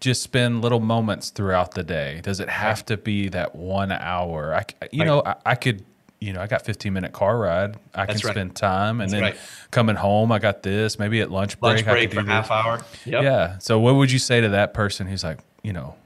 just 0.00 0.22
spend 0.22 0.62
little 0.62 0.80
moments 0.80 1.30
throughout 1.30 1.72
the 1.72 1.82
day? 1.82 2.20
Does 2.22 2.40
it 2.40 2.48
have 2.48 2.78
right. 2.78 2.86
to 2.88 2.96
be 2.96 3.28
that 3.28 3.54
one 3.54 3.92
hour? 3.92 4.54
I 4.54 4.64
you 4.90 5.00
right. 5.00 5.06
know 5.06 5.22
I, 5.24 5.36
I, 5.46 5.54
could. 5.54 5.84
You 6.20 6.32
know, 6.32 6.40
I 6.40 6.46
got 6.46 6.64
15 6.64 6.92
minute 6.92 7.12
car 7.12 7.36
ride. 7.36 7.76
I 7.94 8.06
That's 8.06 8.20
can 8.20 8.28
right. 8.28 8.34
spend 8.34 8.54
time, 8.54 9.00
and 9.00 9.10
That's 9.10 9.36
then 9.36 9.42
coming 9.72 9.96
home, 9.96 10.30
I 10.30 10.38
got 10.38 10.62
this. 10.62 10.96
Maybe 10.96 11.20
at 11.20 11.32
lunch 11.32 11.58
break, 11.58 11.84
lunch 11.84 11.84
break 11.84 12.14
for 12.14 12.22
half 12.22 12.48
hour. 12.48 12.80
Yep. 13.04 13.22
Yeah. 13.24 13.58
So, 13.58 13.80
what 13.80 13.96
would 13.96 14.12
you 14.12 14.20
say 14.20 14.40
to 14.40 14.50
that 14.50 14.72
person 14.72 15.08
who's 15.08 15.24
like, 15.24 15.40
you 15.64 15.72
know, 15.72 15.96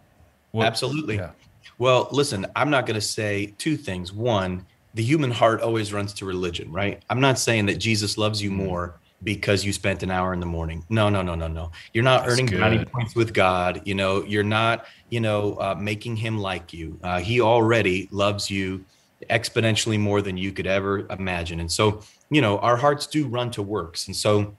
what, 0.56 0.66
Absolutely. 0.66 1.16
Yeah. 1.16 1.30
Well, 1.78 2.08
listen, 2.10 2.46
I'm 2.56 2.70
not 2.70 2.86
going 2.86 2.94
to 2.94 3.06
say 3.06 3.54
two 3.58 3.76
things. 3.76 4.12
One, 4.12 4.64
the 4.94 5.02
human 5.02 5.30
heart 5.30 5.60
always 5.60 5.92
runs 5.92 6.14
to 6.14 6.24
religion, 6.24 6.72
right? 6.72 7.02
I'm 7.10 7.20
not 7.20 7.38
saying 7.38 7.66
that 7.66 7.76
Jesus 7.76 8.16
loves 8.16 8.42
you 8.42 8.50
more 8.50 8.98
because 9.22 9.64
you 9.64 9.72
spent 9.72 10.02
an 10.02 10.10
hour 10.10 10.32
in 10.32 10.40
the 10.40 10.46
morning. 10.46 10.84
No, 10.88 11.08
no, 11.08 11.22
no, 11.22 11.34
no, 11.34 11.48
no. 11.48 11.70
You're 11.92 12.04
not 12.04 12.26
That's 12.26 12.40
earning 12.40 12.84
points 12.86 13.14
with 13.14 13.34
God. 13.34 13.82
You 13.84 13.94
know, 13.94 14.24
you're 14.24 14.42
not, 14.42 14.86
you 15.10 15.20
know, 15.20 15.54
uh, 15.56 15.74
making 15.78 16.16
him 16.16 16.38
like 16.38 16.72
you. 16.72 16.98
Uh, 17.02 17.20
he 17.20 17.40
already 17.40 18.08
loves 18.10 18.50
you 18.50 18.84
exponentially 19.30 19.98
more 19.98 20.22
than 20.22 20.36
you 20.36 20.52
could 20.52 20.66
ever 20.66 21.06
imagine. 21.10 21.60
And 21.60 21.70
so, 21.70 22.02
you 22.30 22.40
know, 22.40 22.58
our 22.58 22.76
hearts 22.76 23.06
do 23.06 23.26
run 23.26 23.50
to 23.52 23.62
works. 23.62 24.06
And 24.06 24.16
so, 24.16 24.54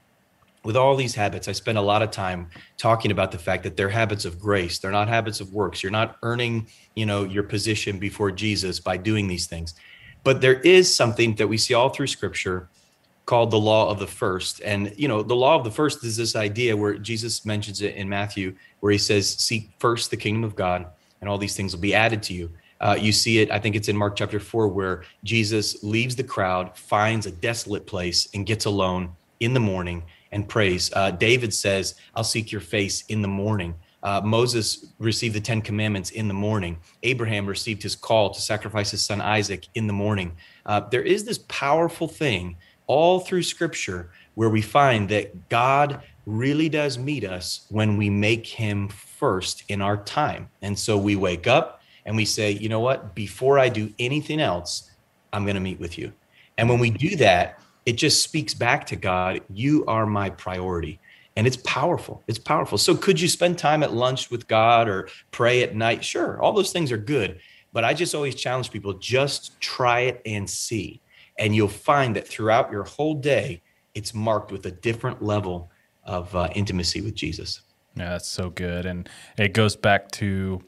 with 0.63 0.75
all 0.75 0.95
these 0.95 1.15
habits, 1.15 1.47
I 1.47 1.53
spend 1.53 1.77
a 1.77 1.81
lot 1.81 2.01
of 2.01 2.11
time 2.11 2.49
talking 2.77 3.11
about 3.11 3.31
the 3.31 3.37
fact 3.37 3.63
that 3.63 3.77
they're 3.77 3.89
habits 3.89 4.25
of 4.25 4.39
grace. 4.39 4.79
They're 4.79 4.91
not 4.91 5.07
habits 5.07 5.39
of 5.39 5.53
works. 5.53 5.81
You're 5.81 5.91
not 5.91 6.17
earning, 6.23 6.67
you 6.95 7.05
know, 7.05 7.23
your 7.23 7.43
position 7.43 7.99
before 7.99 8.31
Jesus 8.31 8.79
by 8.79 8.97
doing 8.97 9.27
these 9.27 9.47
things. 9.47 9.75
But 10.23 10.41
there 10.41 10.59
is 10.61 10.93
something 10.93 11.35
that 11.35 11.47
we 11.47 11.57
see 11.57 11.73
all 11.73 11.89
through 11.89 12.07
scripture 12.07 12.69
called 13.25 13.51
the 13.51 13.59
law 13.59 13.89
of 13.89 13.99
the 13.99 14.07
first. 14.07 14.61
And, 14.61 14.93
you 14.97 15.07
know, 15.07 15.21
the 15.21 15.35
law 15.35 15.55
of 15.55 15.63
the 15.63 15.71
first 15.71 16.03
is 16.03 16.17
this 16.17 16.35
idea 16.35 16.75
where 16.75 16.97
Jesus 16.97 17.45
mentions 17.45 17.81
it 17.81 17.95
in 17.95 18.09
Matthew, 18.09 18.55
where 18.79 18.91
he 18.91 18.97
says, 18.97 19.29
Seek 19.29 19.69
first 19.79 20.11
the 20.11 20.17
kingdom 20.17 20.43
of 20.43 20.55
God, 20.55 20.87
and 21.21 21.29
all 21.29 21.37
these 21.37 21.55
things 21.55 21.73
will 21.73 21.81
be 21.81 21.93
added 21.93 22.23
to 22.23 22.33
you. 22.33 22.49
Uh, 22.79 22.97
you 22.99 23.11
see 23.11 23.39
it, 23.39 23.51
I 23.51 23.59
think 23.59 23.75
it's 23.75 23.89
in 23.89 23.97
Mark 23.97 24.15
chapter 24.15 24.39
four, 24.39 24.67
where 24.67 25.03
Jesus 25.23 25.83
leaves 25.83 26.15
the 26.15 26.23
crowd, 26.23 26.77
finds 26.77 27.25
a 27.25 27.31
desolate 27.31 27.85
place, 27.85 28.27
and 28.33 28.45
gets 28.45 28.65
alone 28.65 29.15
in 29.39 29.53
the 29.53 29.59
morning 29.59 30.03
and 30.31 30.47
prays. 30.47 30.91
Uh, 30.93 31.11
David 31.11 31.53
says, 31.53 31.95
I'll 32.15 32.23
seek 32.23 32.51
your 32.51 32.61
face 32.61 33.03
in 33.07 33.21
the 33.21 33.27
morning. 33.27 33.75
Uh, 34.03 34.21
Moses 34.23 34.93
received 34.99 35.35
the 35.35 35.41
Ten 35.41 35.61
Commandments 35.61 36.11
in 36.11 36.27
the 36.27 36.33
morning. 36.33 36.77
Abraham 37.03 37.45
received 37.45 37.83
his 37.83 37.95
call 37.95 38.29
to 38.33 38.39
sacrifice 38.39 38.91
his 38.91 39.03
son 39.03 39.21
Isaac 39.21 39.67
in 39.73 39.87
the 39.87 39.93
morning. 39.93 40.37
Uh, 40.65 40.81
there 40.81 41.01
is 41.01 41.25
this 41.25 41.39
powerful 41.47 42.07
thing 42.07 42.57
all 42.85 43.19
through 43.19 43.43
Scripture 43.43 44.11
where 44.35 44.49
we 44.49 44.61
find 44.61 45.09
that 45.09 45.49
God 45.49 46.01
really 46.25 46.69
does 46.69 46.97
meet 46.97 47.23
us 47.23 47.65
when 47.69 47.97
we 47.97 48.09
make 48.09 48.45
him 48.45 48.87
first 48.89 49.63
in 49.67 49.81
our 49.81 49.97
time. 49.97 50.49
And 50.61 50.77
so 50.77 50.97
we 50.97 51.15
wake 51.15 51.47
up 51.47 51.81
and 52.05 52.15
we 52.15 52.25
say, 52.25 52.51
you 52.51 52.69
know 52.69 52.79
what? 52.79 53.15
Before 53.15 53.57
I 53.57 53.69
do 53.69 53.91
anything 53.97 54.39
else, 54.39 54.91
I'm 55.33 55.43
going 55.43 55.55
to 55.55 55.61
meet 55.61 55.79
with 55.79 55.97
you. 55.97 56.13
And 56.57 56.69
when 56.69 56.79
we 56.79 56.89
do 56.89 57.15
that, 57.17 57.59
it 57.87 57.95
just 57.95 58.21
speaks 58.21 58.53
back 58.53 58.85
to 58.87 58.97
God, 58.97 59.39
you 59.49 59.85
are 59.85 60.05
my 60.05 60.29
priority. 60.29 60.99
And 61.37 61.47
it's 61.47 61.55
powerful. 61.55 62.21
It's 62.27 62.37
powerful. 62.37 62.77
So, 62.77 62.97
could 62.97 63.21
you 63.21 63.29
spend 63.29 63.57
time 63.57 63.81
at 63.81 63.93
lunch 63.93 64.29
with 64.29 64.45
God 64.47 64.89
or 64.89 65.07
pray 65.31 65.63
at 65.63 65.73
night? 65.73 66.03
Sure, 66.03 66.41
all 66.41 66.51
those 66.51 66.73
things 66.73 66.91
are 66.91 66.97
good. 66.97 67.39
But 67.71 67.85
I 67.85 67.93
just 67.93 68.13
always 68.13 68.35
challenge 68.35 68.71
people 68.71 68.93
just 68.95 69.57
try 69.61 70.01
it 70.01 70.21
and 70.25 70.49
see. 70.49 70.99
And 71.39 71.55
you'll 71.55 71.69
find 71.69 72.13
that 72.17 72.27
throughout 72.27 72.71
your 72.71 72.83
whole 72.83 73.13
day, 73.13 73.61
it's 73.95 74.13
marked 74.13 74.51
with 74.51 74.65
a 74.65 74.71
different 74.71 75.23
level 75.23 75.71
of 76.03 76.35
uh, 76.35 76.49
intimacy 76.55 76.99
with 76.99 77.15
Jesus. 77.15 77.61
Yeah, 77.95 78.09
that's 78.09 78.27
so 78.27 78.49
good. 78.49 78.85
And 78.85 79.07
it 79.37 79.53
goes 79.53 79.77
back 79.77 80.11
to 80.13 80.61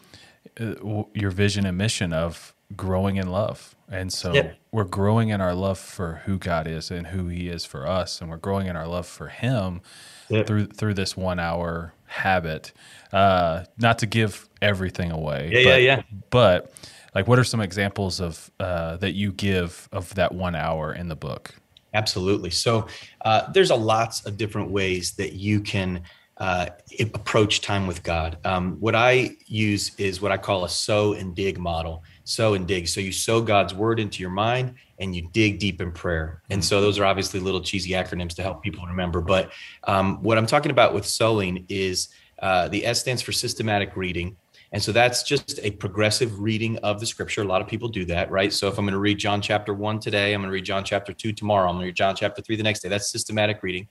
uh, 0.58 1.04
your 1.14 1.32
vision 1.32 1.66
and 1.66 1.78
mission 1.78 2.14
of 2.14 2.54
growing 2.76 3.16
in 3.18 3.28
love. 3.28 3.76
And 3.92 4.14
so 4.14 4.52
we're 4.72 4.84
growing 4.84 5.30
in 5.30 5.42
our 5.42 5.56
love 5.56 5.80
for 5.80 6.22
who 6.26 6.38
God 6.38 6.68
is 6.68 6.92
and 6.92 7.08
who 7.08 7.28
he 7.28 7.50
is 7.50 7.66
for 7.66 7.88
us. 7.88 8.22
And 8.22 8.30
we're 8.30 8.38
growing 8.38 8.68
in 8.68 8.76
our 8.76 8.88
love 8.88 9.08
for 9.08 9.28
him 9.28 9.82
through, 10.28 10.68
through 10.68 10.94
this 10.94 11.18
one 11.18 11.40
hour 11.40 11.94
habit. 12.06 12.72
Uh, 13.12 13.64
not 13.78 13.98
to 14.00 14.06
give 14.06 14.48
everything 14.62 15.12
away. 15.12 15.50
Yeah, 15.52 15.64
but, 15.64 15.70
yeah, 15.70 15.76
yeah. 15.78 16.02
But 16.30 16.72
like, 17.16 17.28
what 17.28 17.40
are 17.40 17.44
some 17.44 17.62
examples 17.62 18.22
of, 18.22 18.52
uh, 18.60 18.98
that 18.98 19.14
you 19.14 19.32
give 19.32 19.90
of 19.92 20.14
that 20.16 20.32
one 20.32 20.54
hour 20.54 20.94
in 20.94 21.08
the 21.08 21.16
book? 21.16 21.56
Absolutely. 21.96 22.52
So 22.52 22.86
uh, 23.26 23.52
there's 23.52 23.72
a 23.72 23.76
lots 23.76 24.24
of 24.28 24.38
different 24.38 24.70
ways 24.70 25.14
that 25.14 25.34
you 25.34 25.60
can 25.60 26.04
uh, 26.38 26.68
approach 27.00 27.62
time 27.62 27.88
with 27.88 28.04
God. 28.04 28.38
Um, 28.46 28.80
what 28.80 28.96
I 28.96 29.32
use 29.48 29.92
is 29.98 30.22
what 30.22 30.32
I 30.32 30.38
call 30.38 30.64
a 30.64 30.70
sow 30.70 31.14
and 31.14 31.36
dig 31.36 31.58
model. 31.58 32.04
Sow 32.30 32.54
and 32.54 32.68
dig. 32.68 32.88
So 32.88 33.02
you 33.02 33.12
sow 33.12 33.42
God's 33.42 33.74
word 33.74 34.00
into 34.00 34.22
your 34.22 34.30
mind 34.30 34.76
and 35.00 35.16
you 35.16 35.28
dig 35.32 35.58
deep 35.58 35.82
in 35.82 35.92
prayer. 35.92 36.44
And 36.52 36.64
so 36.64 36.80
those 36.80 37.00
are 37.00 37.06
obviously 37.06 37.40
little 37.40 37.60
cheesy 37.62 37.92
acronyms 37.92 38.36
to 38.36 38.44
help 38.44 38.62
people 38.62 38.86
remember. 38.86 39.20
But 39.20 39.52
um, 39.86 40.22
what 40.22 40.38
I'm 40.38 40.46
talking 40.46 40.70
about 40.70 40.94
with 40.94 41.08
sowing 41.08 41.66
is 41.70 42.10
uh, 42.40 42.68
the 42.68 42.86
S 42.86 43.00
stands 43.00 43.24
for 43.24 43.32
systematic 43.32 43.96
reading. 43.96 44.38
And 44.72 44.84
so 44.84 44.92
that's 44.92 45.24
just 45.24 45.60
a 45.64 45.72
progressive 45.72 46.40
reading 46.40 46.78
of 46.78 47.00
the 47.00 47.08
scripture. 47.08 47.42
A 47.42 47.46
lot 47.46 47.62
of 47.64 47.68
people 47.68 47.90
do 47.90 48.06
that, 48.06 48.30
right? 48.30 48.54
So 48.54 48.68
if 48.68 48.78
I'm 48.78 48.86
going 48.86 48.94
to 48.94 49.00
read 49.00 49.18
John 49.18 49.42
chapter 49.42 49.74
one 49.74 50.00
today, 50.00 50.32
I'm 50.36 50.42
going 50.42 50.50
to 50.50 50.54
read 50.54 50.66
John 50.66 50.84
chapter 50.84 51.14
two 51.14 51.34
tomorrow, 51.34 51.68
I'm 51.68 51.78
going 51.78 51.86
to 51.86 51.88
read 51.88 51.96
John 51.96 52.16
chapter 52.16 52.44
three 52.44 52.58
the 52.58 52.62
next 52.62 52.82
day. 52.82 52.90
That's 52.90 53.10
systematic 53.10 53.64
reading. 53.64 53.88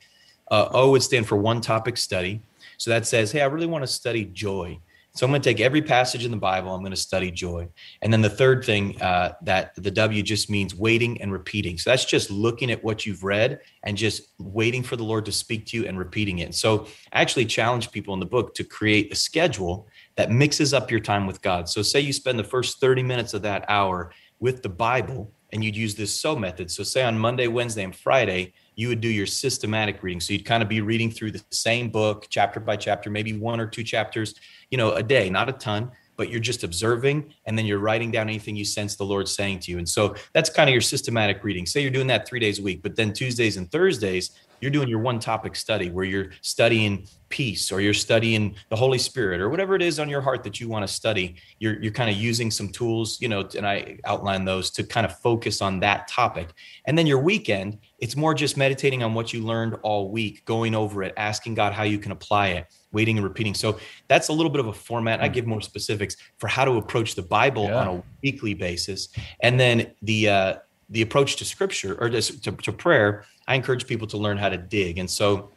Uh, 0.48 0.68
o 0.70 0.92
would 0.92 1.02
stand 1.02 1.26
for 1.26 1.36
one 1.36 1.60
topic 1.60 1.96
study. 1.96 2.40
So 2.76 2.90
that 2.90 3.04
says, 3.04 3.32
hey, 3.32 3.40
I 3.40 3.46
really 3.46 3.66
want 3.66 3.82
to 3.82 3.88
study 3.88 4.26
joy. 4.26 4.78
So 5.14 5.26
I'm 5.26 5.32
going 5.32 5.42
to 5.42 5.48
take 5.48 5.60
every 5.60 5.82
passage 5.82 6.24
in 6.24 6.30
the 6.30 6.36
Bible. 6.36 6.72
I'm 6.72 6.80
going 6.80 6.90
to 6.90 6.96
study 6.96 7.30
joy. 7.30 7.68
And 8.02 8.12
then 8.12 8.22
the 8.22 8.30
third 8.30 8.64
thing 8.64 9.00
uh, 9.02 9.32
that 9.42 9.74
the 9.74 9.90
W 9.90 10.22
just 10.22 10.48
means 10.48 10.74
waiting 10.74 11.20
and 11.20 11.32
repeating. 11.32 11.76
So 11.76 11.90
that's 11.90 12.04
just 12.04 12.30
looking 12.30 12.70
at 12.70 12.84
what 12.84 13.04
you've 13.04 13.24
read 13.24 13.60
and 13.82 13.96
just 13.96 14.28
waiting 14.38 14.82
for 14.82 14.96
the 14.96 15.02
Lord 15.02 15.24
to 15.24 15.32
speak 15.32 15.66
to 15.66 15.76
you 15.76 15.86
and 15.86 15.98
repeating 15.98 16.38
it. 16.38 16.54
So 16.54 16.86
I 17.12 17.20
actually 17.20 17.46
challenge 17.46 17.90
people 17.90 18.14
in 18.14 18.20
the 18.20 18.26
book 18.26 18.54
to 18.54 18.64
create 18.64 19.12
a 19.12 19.16
schedule 19.16 19.88
that 20.16 20.30
mixes 20.30 20.72
up 20.72 20.90
your 20.90 21.00
time 21.00 21.26
with 21.26 21.42
God. 21.42 21.68
So 21.68 21.82
say 21.82 22.00
you 22.00 22.12
spend 22.12 22.38
the 22.38 22.44
first 22.44 22.80
30 22.80 23.02
minutes 23.02 23.34
of 23.34 23.42
that 23.42 23.64
hour 23.68 24.12
with 24.40 24.62
the 24.62 24.68
Bible 24.68 25.32
and 25.52 25.64
you'd 25.64 25.76
use 25.76 25.94
this 25.94 26.14
sow 26.14 26.36
method. 26.36 26.70
So 26.70 26.82
say 26.82 27.02
on 27.02 27.18
Monday, 27.18 27.46
Wednesday, 27.46 27.84
and 27.84 27.94
Friday, 27.94 28.52
you 28.74 28.88
would 28.88 29.00
do 29.00 29.08
your 29.08 29.26
systematic 29.26 30.02
reading. 30.02 30.20
So 30.20 30.32
you'd 30.32 30.44
kind 30.44 30.62
of 30.62 30.68
be 30.68 30.80
reading 30.80 31.10
through 31.10 31.32
the 31.32 31.42
same 31.50 31.88
book, 31.88 32.26
chapter 32.28 32.60
by 32.60 32.76
chapter, 32.76 33.10
maybe 33.10 33.32
one 33.32 33.60
or 33.60 33.66
two 33.66 33.82
chapters, 33.82 34.34
you 34.70 34.78
know, 34.78 34.92
a 34.92 35.02
day, 35.02 35.30
not 35.30 35.48
a 35.48 35.52
ton, 35.52 35.90
but 36.16 36.28
you're 36.30 36.40
just 36.40 36.64
observing 36.64 37.32
and 37.46 37.56
then 37.56 37.64
you're 37.64 37.78
writing 37.78 38.10
down 38.10 38.28
anything 38.28 38.56
you 38.56 38.64
sense 38.64 38.96
the 38.96 39.04
Lord 39.04 39.28
saying 39.28 39.60
to 39.60 39.70
you. 39.70 39.78
And 39.78 39.88
so 39.88 40.14
that's 40.32 40.50
kind 40.50 40.68
of 40.68 40.72
your 40.72 40.82
systematic 40.82 41.42
reading. 41.42 41.64
Say 41.64 41.80
you're 41.80 41.90
doing 41.90 42.08
that 42.08 42.26
three 42.26 42.40
days 42.40 42.58
a 42.58 42.62
week, 42.62 42.82
but 42.82 42.96
then 42.96 43.12
Tuesdays 43.12 43.56
and 43.56 43.70
Thursdays, 43.70 44.32
you're 44.60 44.70
doing 44.70 44.88
your 44.88 44.98
one 44.98 45.18
topic 45.18 45.56
study 45.56 45.90
where 45.90 46.04
you're 46.04 46.30
studying 46.40 47.06
peace 47.28 47.70
or 47.70 47.80
you're 47.80 47.94
studying 47.94 48.54
the 48.70 48.76
Holy 48.76 48.98
Spirit 48.98 49.40
or 49.40 49.48
whatever 49.50 49.74
it 49.74 49.82
is 49.82 49.98
on 49.98 50.08
your 50.08 50.20
heart 50.20 50.42
that 50.44 50.60
you 50.60 50.68
want 50.68 50.86
to 50.86 50.92
study. 50.92 51.36
You're, 51.58 51.80
you're 51.82 51.92
kind 51.92 52.10
of 52.10 52.16
using 52.16 52.50
some 52.50 52.68
tools, 52.68 53.20
you 53.20 53.28
know, 53.28 53.48
and 53.56 53.66
I 53.66 53.98
outline 54.04 54.44
those 54.44 54.70
to 54.72 54.82
kind 54.82 55.04
of 55.04 55.18
focus 55.18 55.60
on 55.60 55.80
that 55.80 56.08
topic. 56.08 56.48
And 56.86 56.96
then 56.96 57.06
your 57.06 57.18
weekend, 57.18 57.78
it's 57.98 58.16
more 58.16 58.34
just 58.34 58.56
meditating 58.56 59.02
on 59.02 59.14
what 59.14 59.32
you 59.32 59.42
learned 59.44 59.76
all 59.82 60.10
week, 60.10 60.44
going 60.44 60.74
over 60.74 61.02
it, 61.02 61.12
asking 61.16 61.54
God 61.54 61.72
how 61.72 61.82
you 61.82 61.98
can 61.98 62.12
apply 62.12 62.48
it, 62.48 62.66
waiting 62.92 63.18
and 63.18 63.24
repeating. 63.24 63.54
So 63.54 63.78
that's 64.08 64.28
a 64.28 64.32
little 64.32 64.50
bit 64.50 64.60
of 64.60 64.68
a 64.68 64.72
format. 64.72 65.20
I 65.20 65.28
give 65.28 65.46
more 65.46 65.60
specifics 65.60 66.16
for 66.38 66.48
how 66.48 66.64
to 66.64 66.72
approach 66.72 67.14
the 67.14 67.22
Bible 67.22 67.64
yeah. 67.64 67.80
on 67.80 67.88
a 67.88 68.02
weekly 68.22 68.54
basis. 68.54 69.08
And 69.42 69.60
then 69.60 69.92
the, 70.02 70.28
uh, 70.28 70.54
the 70.90 71.02
approach 71.02 71.36
to 71.36 71.44
scripture 71.44 71.96
or 72.00 72.08
to, 72.08 72.20
to, 72.40 72.52
to 72.52 72.72
prayer, 72.72 73.24
I 73.46 73.54
encourage 73.54 73.86
people 73.86 74.06
to 74.08 74.18
learn 74.18 74.38
how 74.38 74.48
to 74.48 74.56
dig. 74.56 74.98
And 74.98 75.10
so 75.10 75.50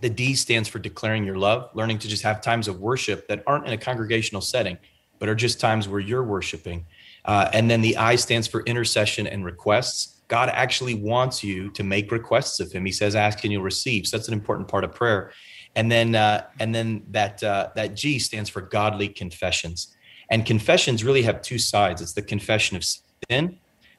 the 0.00 0.10
D 0.10 0.34
stands 0.34 0.68
for 0.68 0.78
declaring 0.78 1.24
your 1.24 1.36
love, 1.36 1.70
learning 1.74 1.98
to 2.00 2.08
just 2.08 2.22
have 2.22 2.40
times 2.40 2.68
of 2.68 2.80
worship 2.80 3.26
that 3.28 3.42
aren't 3.46 3.66
in 3.66 3.72
a 3.72 3.78
congregational 3.78 4.40
setting, 4.40 4.78
but 5.18 5.28
are 5.28 5.34
just 5.34 5.60
times 5.60 5.88
where 5.88 6.00
you're 6.00 6.24
worshiping. 6.24 6.86
Uh, 7.24 7.50
and 7.52 7.70
then 7.70 7.80
the 7.80 7.96
I 7.96 8.16
stands 8.16 8.46
for 8.46 8.62
intercession 8.62 9.26
and 9.26 9.44
requests. 9.44 10.20
God 10.28 10.50
actually 10.50 10.94
wants 10.94 11.42
you 11.42 11.70
to 11.70 11.82
make 11.82 12.12
requests 12.12 12.60
of 12.60 12.70
Him. 12.70 12.84
He 12.84 12.92
says, 12.92 13.16
"Ask 13.16 13.42
and 13.44 13.52
you'll 13.52 13.62
receive." 13.62 14.06
So 14.06 14.16
that's 14.16 14.28
an 14.28 14.34
important 14.34 14.68
part 14.68 14.84
of 14.84 14.94
prayer. 14.94 15.32
And 15.74 15.90
then, 15.90 16.14
uh, 16.14 16.44
and 16.60 16.74
then 16.74 17.04
that 17.10 17.42
uh, 17.42 17.70
that 17.74 17.94
G 17.94 18.18
stands 18.18 18.50
for 18.50 18.60
godly 18.60 19.08
confessions. 19.08 19.94
And 20.30 20.44
confessions 20.44 21.02
really 21.02 21.22
have 21.22 21.40
two 21.42 21.58
sides. 21.58 22.02
It's 22.02 22.12
the 22.12 22.22
confession 22.22 22.76
of 22.76 22.84
sin 23.30 23.58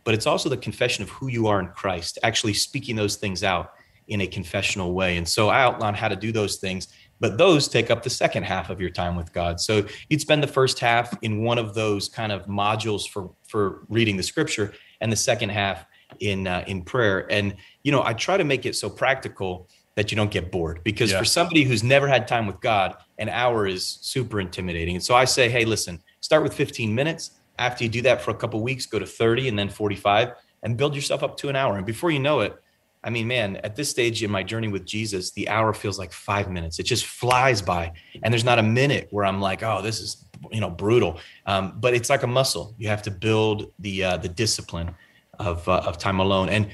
but 0.09 0.15
it's 0.15 0.25
also 0.25 0.49
the 0.49 0.57
confession 0.57 1.03
of 1.03 1.09
who 1.11 1.27
you 1.27 1.45
are 1.45 1.59
in 1.59 1.67
Christ, 1.67 2.17
actually 2.23 2.55
speaking 2.55 2.95
those 2.95 3.17
things 3.17 3.43
out 3.43 3.73
in 4.07 4.21
a 4.21 4.25
confessional 4.25 4.93
way. 4.93 5.17
And 5.17 5.27
so 5.27 5.49
I 5.49 5.61
outline 5.61 5.93
how 5.93 6.07
to 6.07 6.15
do 6.15 6.31
those 6.31 6.55
things, 6.55 6.87
but 7.19 7.37
those 7.37 7.67
take 7.67 7.91
up 7.91 8.01
the 8.01 8.09
second 8.09 8.41
half 8.41 8.71
of 8.71 8.81
your 8.81 8.89
time 8.89 9.15
with 9.15 9.31
God. 9.31 9.59
So 9.59 9.85
you'd 10.09 10.19
spend 10.19 10.41
the 10.41 10.47
first 10.47 10.79
half 10.79 11.15
in 11.21 11.43
one 11.43 11.59
of 11.59 11.75
those 11.75 12.09
kind 12.09 12.31
of 12.31 12.47
modules 12.47 13.07
for 13.07 13.29
for 13.47 13.85
reading 13.87 14.17
the 14.17 14.23
scripture 14.23 14.73
and 14.99 15.11
the 15.11 15.15
second 15.15 15.49
half 15.49 15.85
in 16.21 16.47
uh, 16.47 16.63
in 16.65 16.81
prayer. 16.81 17.31
And 17.31 17.55
you 17.83 17.91
know, 17.91 18.01
I 18.03 18.13
try 18.13 18.35
to 18.35 18.43
make 18.43 18.65
it 18.65 18.75
so 18.75 18.89
practical 18.89 19.69
that 19.93 20.11
you 20.11 20.15
don't 20.15 20.31
get 20.31 20.51
bored 20.51 20.83
because 20.83 21.11
yeah. 21.11 21.19
for 21.19 21.25
somebody 21.25 21.65
who's 21.65 21.83
never 21.83 22.07
had 22.07 22.27
time 22.27 22.47
with 22.47 22.59
God, 22.61 22.95
an 23.19 23.29
hour 23.29 23.67
is 23.67 23.99
super 24.01 24.41
intimidating. 24.41 24.95
And 24.95 25.03
so 25.03 25.13
I 25.13 25.25
say, 25.25 25.49
hey, 25.49 25.65
listen, 25.65 26.01
start 26.19 26.41
with 26.41 26.55
15 26.55 26.95
minutes 26.95 27.38
after 27.59 27.83
you 27.83 27.89
do 27.89 28.01
that 28.03 28.21
for 28.21 28.31
a 28.31 28.35
couple 28.35 28.61
weeks, 28.61 28.85
go 28.85 28.97
to 28.97 29.05
30 29.05 29.49
and 29.49 29.59
then 29.59 29.69
45 29.69 30.31
and 30.63 30.77
build 30.77 30.95
yourself 30.95 31.21
up 31.21 31.37
to 31.37 31.49
an 31.49 31.55
hour. 31.55 31.77
And 31.77 31.85
before 31.85 32.09
you 32.09 32.19
know 32.19 32.39
it, 32.39 32.55
I 33.03 33.09
mean, 33.09 33.27
man, 33.27 33.57
at 33.57 33.75
this 33.75 33.89
stage 33.89 34.23
in 34.23 34.31
my 34.31 34.43
journey 34.43 34.67
with 34.67 34.85
Jesus, 34.85 35.31
the 35.31 35.47
hour 35.47 35.73
feels 35.73 35.99
like 35.99 36.11
five 36.11 36.49
minutes. 36.49 36.79
It 36.79 36.83
just 36.83 37.05
flies 37.05 37.61
by. 37.61 37.93
And 38.23 38.33
there's 38.33 38.43
not 38.43 38.59
a 38.59 38.63
minute 38.63 39.07
where 39.11 39.25
I'm 39.25 39.39
like, 39.39 39.63
oh, 39.63 39.81
this 39.81 40.01
is, 40.01 40.25
you 40.51 40.59
know, 40.59 40.69
brutal. 40.69 41.19
Um, 41.45 41.77
but 41.79 41.93
it's 41.93 42.09
like 42.09 42.23
a 42.23 42.27
muscle. 42.27 42.75
You 42.77 42.89
have 42.89 43.01
to 43.03 43.11
build 43.11 43.71
the, 43.79 44.03
uh, 44.03 44.17
the 44.17 44.27
discipline 44.27 44.95
of, 45.37 45.67
uh, 45.67 45.81
of 45.85 45.97
time 45.97 46.19
alone. 46.19 46.49
And 46.49 46.69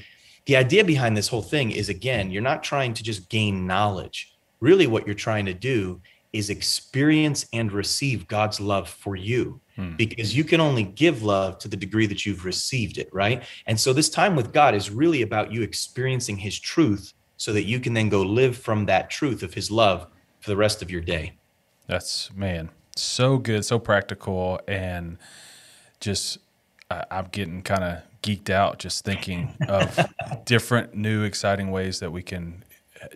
the 0.46 0.56
idea 0.56 0.84
behind 0.84 1.16
this 1.16 1.28
whole 1.28 1.42
thing 1.42 1.70
is, 1.70 1.88
again, 1.88 2.30
you're 2.30 2.42
not 2.42 2.62
trying 2.62 2.94
to 2.94 3.04
just 3.04 3.28
gain 3.28 3.66
knowledge. 3.66 4.36
Really, 4.60 4.86
what 4.88 5.06
you're 5.06 5.14
trying 5.14 5.46
to 5.46 5.54
do 5.54 6.00
is 6.32 6.50
experience 6.50 7.46
and 7.52 7.70
receive 7.70 8.26
God's 8.26 8.60
love 8.60 8.88
for 8.88 9.14
you 9.14 9.60
hmm. 9.76 9.94
because 9.96 10.36
you 10.36 10.42
can 10.42 10.60
only 10.60 10.82
give 10.82 11.22
love 11.22 11.58
to 11.60 11.68
the 11.68 11.76
degree 11.76 12.06
that 12.06 12.26
you've 12.26 12.44
received 12.44 12.98
it, 12.98 13.08
right? 13.12 13.44
And 13.66 13.78
so 13.78 13.92
this 13.92 14.10
time 14.10 14.34
with 14.34 14.52
God 14.52 14.74
is 14.74 14.90
really 14.90 15.22
about 15.22 15.52
you 15.52 15.62
experiencing 15.62 16.38
his 16.38 16.58
truth 16.58 17.12
so 17.36 17.52
that 17.52 17.64
you 17.64 17.78
can 17.80 17.94
then 17.94 18.08
go 18.08 18.22
live 18.22 18.56
from 18.56 18.86
that 18.86 19.10
truth 19.10 19.42
of 19.42 19.54
his 19.54 19.70
love 19.70 20.06
for 20.40 20.50
the 20.50 20.56
rest 20.56 20.82
of 20.82 20.90
your 20.90 21.00
day. 21.00 21.34
That's 21.86 22.32
man, 22.34 22.70
so 22.96 23.38
good, 23.38 23.64
so 23.64 23.78
practical 23.78 24.60
and 24.66 25.18
just 26.00 26.38
I'm 26.90 27.26
getting 27.26 27.62
kind 27.62 27.84
of 27.84 28.02
geeked 28.22 28.50
out 28.50 28.78
just 28.78 29.04
thinking 29.04 29.54
of 29.68 29.98
different 30.44 30.94
new 30.94 31.22
exciting 31.22 31.70
ways 31.70 32.00
that 32.00 32.10
we 32.10 32.22
can 32.22 32.64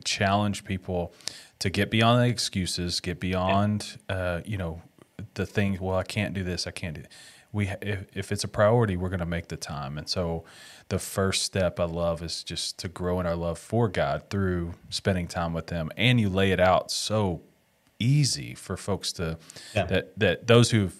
challenge 0.05 0.64
people 0.64 1.12
to 1.59 1.70
get 1.70 1.90
beyond 1.90 2.23
the 2.23 2.29
excuses, 2.29 3.01
get 3.01 3.20
beyond, 3.20 3.99
uh, 4.09 4.40
you 4.44 4.57
know, 4.57 4.83
the 5.40 5.46
things. 5.46 5.81
Well, 5.81 5.96
I 5.96 6.03
can't 6.03 6.35
do 6.35 6.44
this. 6.44 6.66
I 6.66 6.70
can't 6.70 6.94
do. 6.96 7.03
we 7.53 7.68
if, 7.83 8.07
if 8.14 8.33
it's 8.33 8.44
a 8.44 8.48
priority, 8.48 8.96
we're 8.96 9.09
going 9.09 9.20
to 9.20 9.26
make 9.26 9.48
the 9.48 9.57
time. 9.57 9.98
And 9.98 10.09
so, 10.09 10.44
the 10.88 10.98
first 10.98 11.42
step 11.42 11.81
I 11.81 11.85
love 11.85 12.22
is 12.22 12.44
just 12.44 12.79
to 12.81 12.88
grow 12.88 13.20
in 13.20 13.26
our 13.26 13.37
love 13.37 13.59
for 13.59 13.88
God 13.88 14.24
through 14.29 14.74
spending 14.90 15.29
time 15.29 15.53
with 15.53 15.70
Him. 15.70 15.90
And 15.96 16.20
you 16.20 16.29
lay 16.29 16.53
it 16.53 16.61
out 16.61 16.90
so 16.90 17.42
easy 17.98 18.55
for 18.55 18.76
folks 18.76 19.12
to 19.14 19.38
yeah. 19.74 19.87
that 19.87 20.18
that 20.18 20.46
those 20.46 20.70
who 20.70 20.90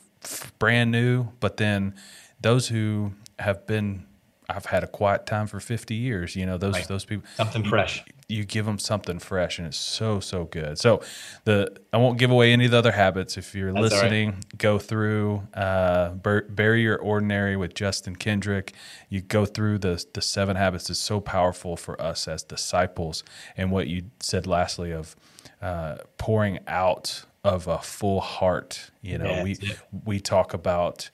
brand 0.59 0.91
new, 0.91 1.29
but 1.41 1.57
then 1.57 1.95
those 2.41 2.69
who 2.69 3.13
have 3.39 3.67
been 3.67 4.07
I've 4.49 4.67
had 4.67 4.83
a 4.83 4.89
quiet 4.89 5.27
time 5.27 5.47
for 5.47 5.61
50 5.61 5.95
years. 5.95 6.35
You 6.35 6.47
know, 6.47 6.59
those 6.59 6.75
right. 6.75 6.89
those 6.89 7.05
people 7.05 7.29
something 7.37 7.65
fresh. 7.65 8.05
You, 8.31 8.45
give 8.45 8.67
them 8.67 8.79
something 8.79 9.19
fresh, 9.19 9.59
and 9.59 9.67
it's 9.67 9.77
so 9.77 10.21
so 10.21 10.45
good. 10.45 10.79
So 10.79 11.03
the 11.45 11.77
I 11.93 11.97
won't 11.99 12.19
give 12.19 12.31
away 12.31 12.53
any 12.53 12.67
of 12.67 12.71
the 12.71 12.79
other 12.79 12.93
habits. 12.93 13.37
If 13.37 13.55
you're 13.55 13.73
That's 13.73 13.93
listening, 13.93 14.31
right. 14.31 14.59
go 14.59 14.79
through 14.79 15.47
uh, 15.55 16.11
bury 16.11 16.83
your 16.83 16.99
ordinary 16.99 17.57
with 17.57 17.75
Justin 17.75 18.17
Kendrick. 18.17 18.73
You 19.09 19.21
go 19.21 19.45
through 19.45 19.79
the 19.79 20.05
the 20.13 20.23
seven 20.23 20.57
habits 20.57 20.91
is 20.91 20.99
so 20.99 21.21
powerful 21.21 21.77
for 21.77 22.01
us 22.01 22.29
as 22.29 22.43
disciples. 22.43 23.25
And 23.57 23.71
what 23.71 23.89
you 23.89 24.05
said 24.21 24.47
lastly 24.47 24.93
of 24.93 25.17
uh, 25.61 25.97
pouring 26.19 26.61
out 26.67 27.25
of 27.45 27.67
a 27.67 27.79
full 27.79 28.21
heart. 28.21 28.91
You 29.03 29.19
know, 29.19 29.31
yeah, 29.31 29.43
we 29.43 29.59
we 30.05 30.21
talk 30.21 30.55
about 30.55 31.11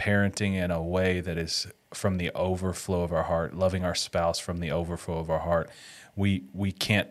parenting 0.00 0.54
in 0.54 0.70
a 0.70 0.82
way 0.82 1.20
that 1.20 1.36
is 1.36 1.66
from 1.92 2.16
the 2.16 2.30
overflow 2.34 3.02
of 3.02 3.12
our 3.12 3.24
heart, 3.24 3.54
loving 3.54 3.84
our 3.84 3.94
spouse 3.94 4.38
from 4.38 4.58
the 4.58 4.70
overflow 4.70 5.18
of 5.18 5.28
our 5.30 5.40
heart. 5.40 5.70
We 6.16 6.44
we 6.52 6.72
can't 6.72 7.08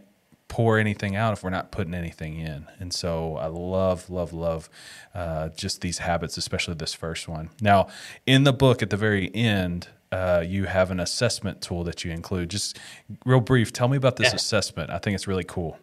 pour 0.47 0.80
anything 0.80 1.15
out 1.15 1.32
if 1.32 1.43
we're 1.43 1.52
not 1.52 1.71
putting 1.71 1.93
anything 1.93 2.39
in. 2.39 2.65
And 2.80 2.91
so 2.91 3.38
I 3.38 3.45
love, 3.45 4.10
love, 4.10 4.34
love 4.34 4.67
uh, 5.13 5.49
just 5.49 5.82
these 5.82 5.99
habits, 5.99 6.38
especially 6.38 6.73
this 6.73 6.95
first 6.95 7.28
one. 7.28 7.52
Now, 7.62 7.88
in 8.25 8.45
the 8.45 8.52
book 8.52 8.82
at 8.82 8.89
the 8.89 8.97
very 8.97 9.34
end, 9.36 9.88
uh, 10.12 10.43
you 10.45 10.65
have 10.65 10.89
an 10.89 10.99
assessment 10.99 11.62
tool 11.62 11.84
that 11.84 12.04
you 12.04 12.12
include. 12.12 12.49
Just 12.49 12.80
real 13.25 13.41
brief, 13.41 13.71
tell 13.71 13.88
me 13.88 13.95
about 13.95 14.15
this 14.15 14.30
yeah. 14.30 14.36
assessment. 14.36 14.89
I 14.89 14.97
think 14.97 15.13
it's 15.13 15.28
really 15.28 15.43
cool. 15.43 15.78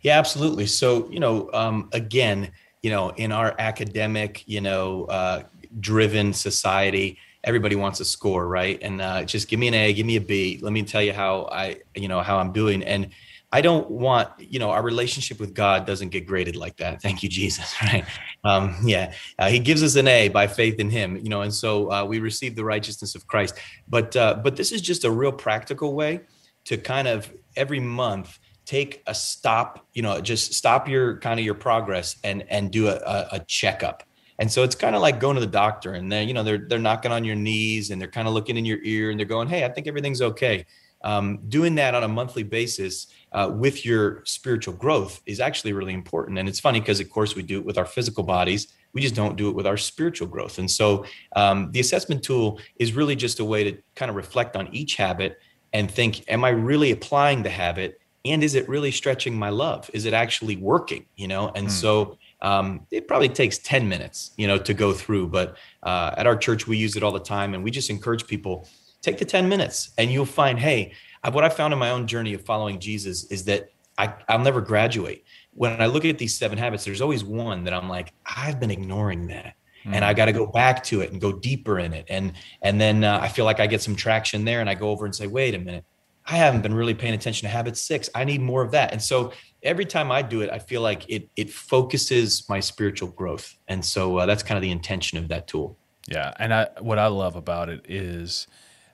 Yeah, 0.00 0.18
absolutely. 0.18 0.64
So, 0.64 1.10
you 1.10 1.20
know, 1.20 1.50
um, 1.52 1.90
again, 1.92 2.52
you 2.82 2.90
know, 2.90 3.10
in 3.10 3.32
our 3.32 3.54
academic, 3.58 4.44
you 4.46 4.62
know, 4.62 5.04
uh, 5.04 5.42
driven 5.80 6.32
society, 6.32 7.18
everybody 7.44 7.76
wants 7.76 8.00
a 8.00 8.04
score, 8.04 8.46
right? 8.48 8.78
And 8.82 9.00
uh, 9.00 9.24
just 9.24 9.48
give 9.48 9.60
me 9.60 9.68
an 9.68 9.74
A, 9.74 9.92
give 9.92 10.06
me 10.06 10.16
a 10.16 10.20
B. 10.20 10.58
Let 10.60 10.72
me 10.72 10.82
tell 10.82 11.02
you 11.02 11.12
how 11.12 11.48
I, 11.50 11.80
you 11.94 12.08
know, 12.08 12.20
how 12.20 12.38
I'm 12.38 12.52
doing. 12.52 12.82
And 12.82 13.10
I 13.52 13.60
don't 13.60 13.88
want, 13.88 14.28
you 14.38 14.58
know, 14.58 14.70
our 14.70 14.82
relationship 14.82 15.38
with 15.38 15.54
God 15.54 15.86
doesn't 15.86 16.08
get 16.08 16.26
graded 16.26 16.56
like 16.56 16.76
that. 16.78 17.00
Thank 17.00 17.22
you, 17.22 17.28
Jesus. 17.28 17.74
Right? 17.82 18.04
Um, 18.44 18.76
yeah, 18.84 19.12
uh, 19.38 19.48
He 19.48 19.58
gives 19.60 19.82
us 19.82 19.96
an 19.96 20.08
A 20.08 20.28
by 20.28 20.46
faith 20.46 20.80
in 20.80 20.90
Him, 20.90 21.16
you 21.16 21.28
know, 21.28 21.42
and 21.42 21.54
so 21.54 21.90
uh, 21.90 22.04
we 22.04 22.18
receive 22.18 22.56
the 22.56 22.64
righteousness 22.64 23.14
of 23.14 23.26
Christ. 23.26 23.54
But 23.88 24.16
uh, 24.16 24.40
but 24.42 24.56
this 24.56 24.72
is 24.72 24.82
just 24.82 25.04
a 25.04 25.10
real 25.10 25.32
practical 25.32 25.94
way 25.94 26.20
to 26.64 26.76
kind 26.76 27.06
of 27.06 27.32
every 27.54 27.80
month 27.80 28.38
take 28.64 29.02
a 29.06 29.14
stop, 29.14 29.86
you 29.94 30.02
know, 30.02 30.20
just 30.20 30.52
stop 30.52 30.88
your 30.88 31.18
kind 31.18 31.38
of 31.38 31.46
your 31.46 31.54
progress 31.54 32.16
and 32.24 32.44
and 32.48 32.72
do 32.72 32.88
a, 32.88 32.96
a, 32.96 33.28
a 33.32 33.40
checkup 33.46 34.02
and 34.38 34.50
so 34.50 34.62
it's 34.62 34.74
kind 34.74 34.94
of 34.94 35.02
like 35.02 35.18
going 35.18 35.34
to 35.34 35.40
the 35.40 35.46
doctor 35.46 35.94
and 35.94 36.10
then, 36.12 36.28
you 36.28 36.34
know, 36.34 36.42
they're, 36.42 36.58
they're 36.58 36.78
knocking 36.78 37.12
on 37.12 37.24
your 37.24 37.36
knees 37.36 37.90
and 37.90 38.00
they're 38.00 38.08
kind 38.08 38.28
of 38.28 38.34
looking 38.34 38.56
in 38.56 38.64
your 38.64 38.78
ear 38.82 39.10
and 39.10 39.18
they're 39.18 39.26
going, 39.26 39.48
Hey, 39.48 39.64
I 39.64 39.68
think 39.68 39.86
everything's 39.86 40.22
okay. 40.22 40.66
Um, 41.04 41.40
doing 41.48 41.74
that 41.76 41.94
on 41.94 42.02
a 42.02 42.08
monthly 42.08 42.42
basis 42.42 43.06
uh, 43.32 43.50
with 43.54 43.84
your 43.84 44.24
spiritual 44.24 44.74
growth 44.74 45.20
is 45.26 45.40
actually 45.40 45.72
really 45.72 45.94
important. 45.94 46.38
And 46.38 46.48
it's 46.48 46.58
funny 46.58 46.80
because, 46.80 47.00
of 47.00 47.10
course, 47.10 47.36
we 47.36 47.42
do 47.42 47.58
it 47.58 47.64
with 47.64 47.78
our 47.78 47.84
physical 47.84 48.24
bodies. 48.24 48.72
We 48.92 49.02
just 49.02 49.14
don't 49.14 49.36
do 49.36 49.48
it 49.48 49.54
with 49.54 49.66
our 49.66 49.76
spiritual 49.76 50.26
growth. 50.26 50.58
And 50.58 50.70
so 50.70 51.04
um, 51.36 51.70
the 51.72 51.80
assessment 51.80 52.22
tool 52.22 52.60
is 52.76 52.94
really 52.94 53.14
just 53.14 53.40
a 53.40 53.44
way 53.44 53.62
to 53.64 53.78
kind 53.94 54.10
of 54.10 54.16
reflect 54.16 54.56
on 54.56 54.68
each 54.74 54.96
habit 54.96 55.38
and 55.72 55.90
think, 55.90 56.24
am 56.28 56.44
I 56.44 56.48
really 56.48 56.90
applying 56.90 57.42
the 57.42 57.50
habit? 57.50 58.00
And 58.24 58.42
is 58.42 58.54
it 58.54 58.68
really 58.68 58.90
stretching 58.90 59.38
my 59.38 59.50
love? 59.50 59.88
Is 59.92 60.06
it 60.06 60.14
actually 60.14 60.56
working? 60.56 61.06
You 61.14 61.28
know, 61.28 61.52
and 61.54 61.68
mm. 61.68 61.70
so 61.70 62.18
um, 62.46 62.86
it 62.92 63.08
probably 63.08 63.28
takes 63.28 63.58
10 63.58 63.88
minutes, 63.88 64.30
you 64.36 64.46
know, 64.46 64.56
to 64.56 64.72
go 64.72 64.92
through. 64.92 65.26
But 65.26 65.56
uh, 65.82 66.14
at 66.16 66.28
our 66.28 66.36
church, 66.36 66.68
we 66.68 66.76
use 66.76 66.94
it 66.94 67.02
all 67.02 67.10
the 67.10 67.18
time. 67.18 67.54
And 67.54 67.64
we 67.64 67.72
just 67.72 67.90
encourage 67.90 68.24
people 68.24 68.68
take 69.02 69.18
the 69.18 69.24
10 69.24 69.48
minutes 69.48 69.90
and 69.98 70.12
you'll 70.12 70.26
find, 70.26 70.56
hey, 70.56 70.92
what 71.32 71.42
I 71.42 71.48
found 71.48 71.72
in 71.72 71.78
my 71.80 71.90
own 71.90 72.06
journey 72.06 72.34
of 72.34 72.42
following 72.42 72.78
Jesus 72.78 73.24
is 73.32 73.44
that 73.46 73.70
I, 73.98 74.14
I'll 74.28 74.38
never 74.38 74.60
graduate. 74.60 75.24
When 75.54 75.82
I 75.82 75.86
look 75.86 76.04
at 76.04 76.18
these 76.18 76.38
seven 76.38 76.56
habits, 76.56 76.84
there's 76.84 77.00
always 77.00 77.24
one 77.24 77.64
that 77.64 77.74
I'm 77.74 77.88
like, 77.88 78.12
I've 78.24 78.60
been 78.60 78.70
ignoring 78.70 79.26
that. 79.28 79.54
And 79.88 80.04
I 80.04 80.14
got 80.14 80.24
to 80.24 80.32
go 80.32 80.46
back 80.46 80.82
to 80.84 81.00
it 81.02 81.12
and 81.12 81.20
go 81.20 81.32
deeper 81.32 81.78
in 81.78 81.92
it. 81.92 82.06
And 82.08 82.32
and 82.60 82.80
then 82.80 83.04
uh, 83.04 83.20
I 83.22 83.28
feel 83.28 83.44
like 83.44 83.60
I 83.60 83.68
get 83.68 83.80
some 83.80 83.94
traction 83.94 84.44
there, 84.44 84.60
and 84.60 84.68
I 84.68 84.74
go 84.74 84.90
over 84.90 85.04
and 85.04 85.14
say, 85.14 85.28
"Wait 85.28 85.54
a 85.54 85.60
minute, 85.60 85.84
I 86.26 86.36
haven't 86.36 86.62
been 86.62 86.74
really 86.74 86.94
paying 86.94 87.14
attention 87.14 87.46
to 87.46 87.52
habit 87.52 87.76
six. 87.76 88.10
I 88.14 88.24
need 88.24 88.40
more 88.40 88.62
of 88.62 88.72
that." 88.72 88.92
And 88.92 89.02
so 89.02 89.32
every 89.62 89.84
time 89.84 90.10
I 90.10 90.22
do 90.22 90.40
it, 90.40 90.50
I 90.50 90.58
feel 90.58 90.80
like 90.80 91.08
it 91.08 91.28
it 91.36 91.50
focuses 91.50 92.48
my 92.48 92.60
spiritual 92.60 93.08
growth, 93.08 93.56
and 93.68 93.84
so 93.84 94.18
uh, 94.18 94.26
that's 94.26 94.42
kind 94.42 94.56
of 94.56 94.62
the 94.62 94.70
intention 94.70 95.18
of 95.18 95.28
that 95.28 95.46
tool. 95.46 95.76
Yeah, 96.06 96.32
and 96.38 96.54
I 96.54 96.68
what 96.80 96.98
I 96.98 97.08
love 97.08 97.36
about 97.36 97.68
it 97.68 97.84
is 97.88 98.46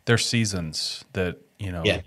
there's 0.05 0.25
seasons 0.25 1.05
that 1.12 1.38
you 1.59 1.71
know 1.71 1.83
yeah. 1.85 2.01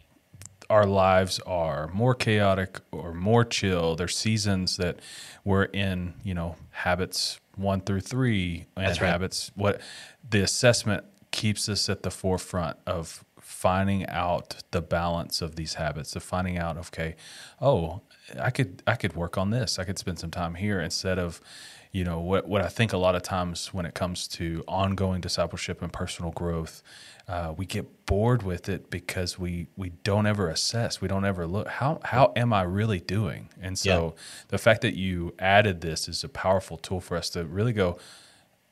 our 0.69 0.85
lives 0.85 1.39
are 1.45 1.87
more 1.89 2.15
chaotic 2.15 2.79
or 2.91 3.13
more 3.13 3.45
chill. 3.45 3.95
There's 3.95 4.17
seasons 4.17 4.77
that 4.77 4.99
we're 5.43 5.65
in, 5.65 6.15
you 6.23 6.33
know, 6.33 6.55
habits 6.71 7.39
one 7.55 7.81
through 7.81 8.01
three 8.01 8.65
and 8.75 8.87
right. 8.87 8.97
habits. 8.97 9.51
What 9.55 9.81
the 10.27 10.41
assessment 10.41 11.05
keeps 11.31 11.69
us 11.69 11.89
at 11.89 12.03
the 12.03 12.11
forefront 12.11 12.77
of 12.87 13.23
finding 13.55 14.05
out 14.07 14.63
the 14.71 14.81
balance 14.81 15.41
of 15.41 15.55
these 15.55 15.75
habits 15.75 16.15
of 16.15 16.23
finding 16.23 16.57
out 16.57 16.77
okay 16.77 17.15
oh 17.61 18.01
I 18.39 18.49
could 18.49 18.81
I 18.87 18.95
could 18.95 19.15
work 19.15 19.37
on 19.37 19.49
this. 19.51 19.77
I 19.79 19.83
could 19.83 19.99
spend 19.99 20.19
some 20.19 20.31
time 20.31 20.55
here 20.55 20.79
instead 20.79 21.19
of, 21.19 21.41
you 21.91 22.03
know, 22.03 22.19
what 22.19 22.47
what 22.47 22.61
I 22.61 22.67
think 22.67 22.93
a 22.93 22.97
lot 22.97 23.15
of 23.15 23.23
times 23.23 23.73
when 23.73 23.85
it 23.85 23.93
comes 23.93 24.27
to 24.29 24.63
ongoing 24.67 25.21
discipleship 25.21 25.81
and 25.81 25.91
personal 25.93 26.31
growth, 26.31 26.81
uh, 27.27 27.53
we 27.55 27.65
get 27.65 28.05
bored 28.05 28.43
with 28.43 28.67
it 28.67 28.89
because 28.89 29.37
we 29.37 29.67
we 29.77 29.89
don't 30.03 30.25
ever 30.25 30.49
assess. 30.49 31.01
We 31.01 31.07
don't 31.07 31.25
ever 31.25 31.45
look 31.45 31.67
how 31.67 31.99
how 32.03 32.33
am 32.35 32.51
I 32.53 32.63
really 32.63 32.99
doing? 32.99 33.49
And 33.61 33.77
so 33.77 34.15
yeah. 34.15 34.21
the 34.49 34.57
fact 34.57 34.81
that 34.81 34.95
you 34.95 35.33
added 35.37 35.81
this 35.81 36.09
is 36.09 36.23
a 36.23 36.29
powerful 36.29 36.77
tool 36.77 37.01
for 37.01 37.17
us 37.17 37.29
to 37.31 37.45
really 37.45 37.73
go, 37.73 37.99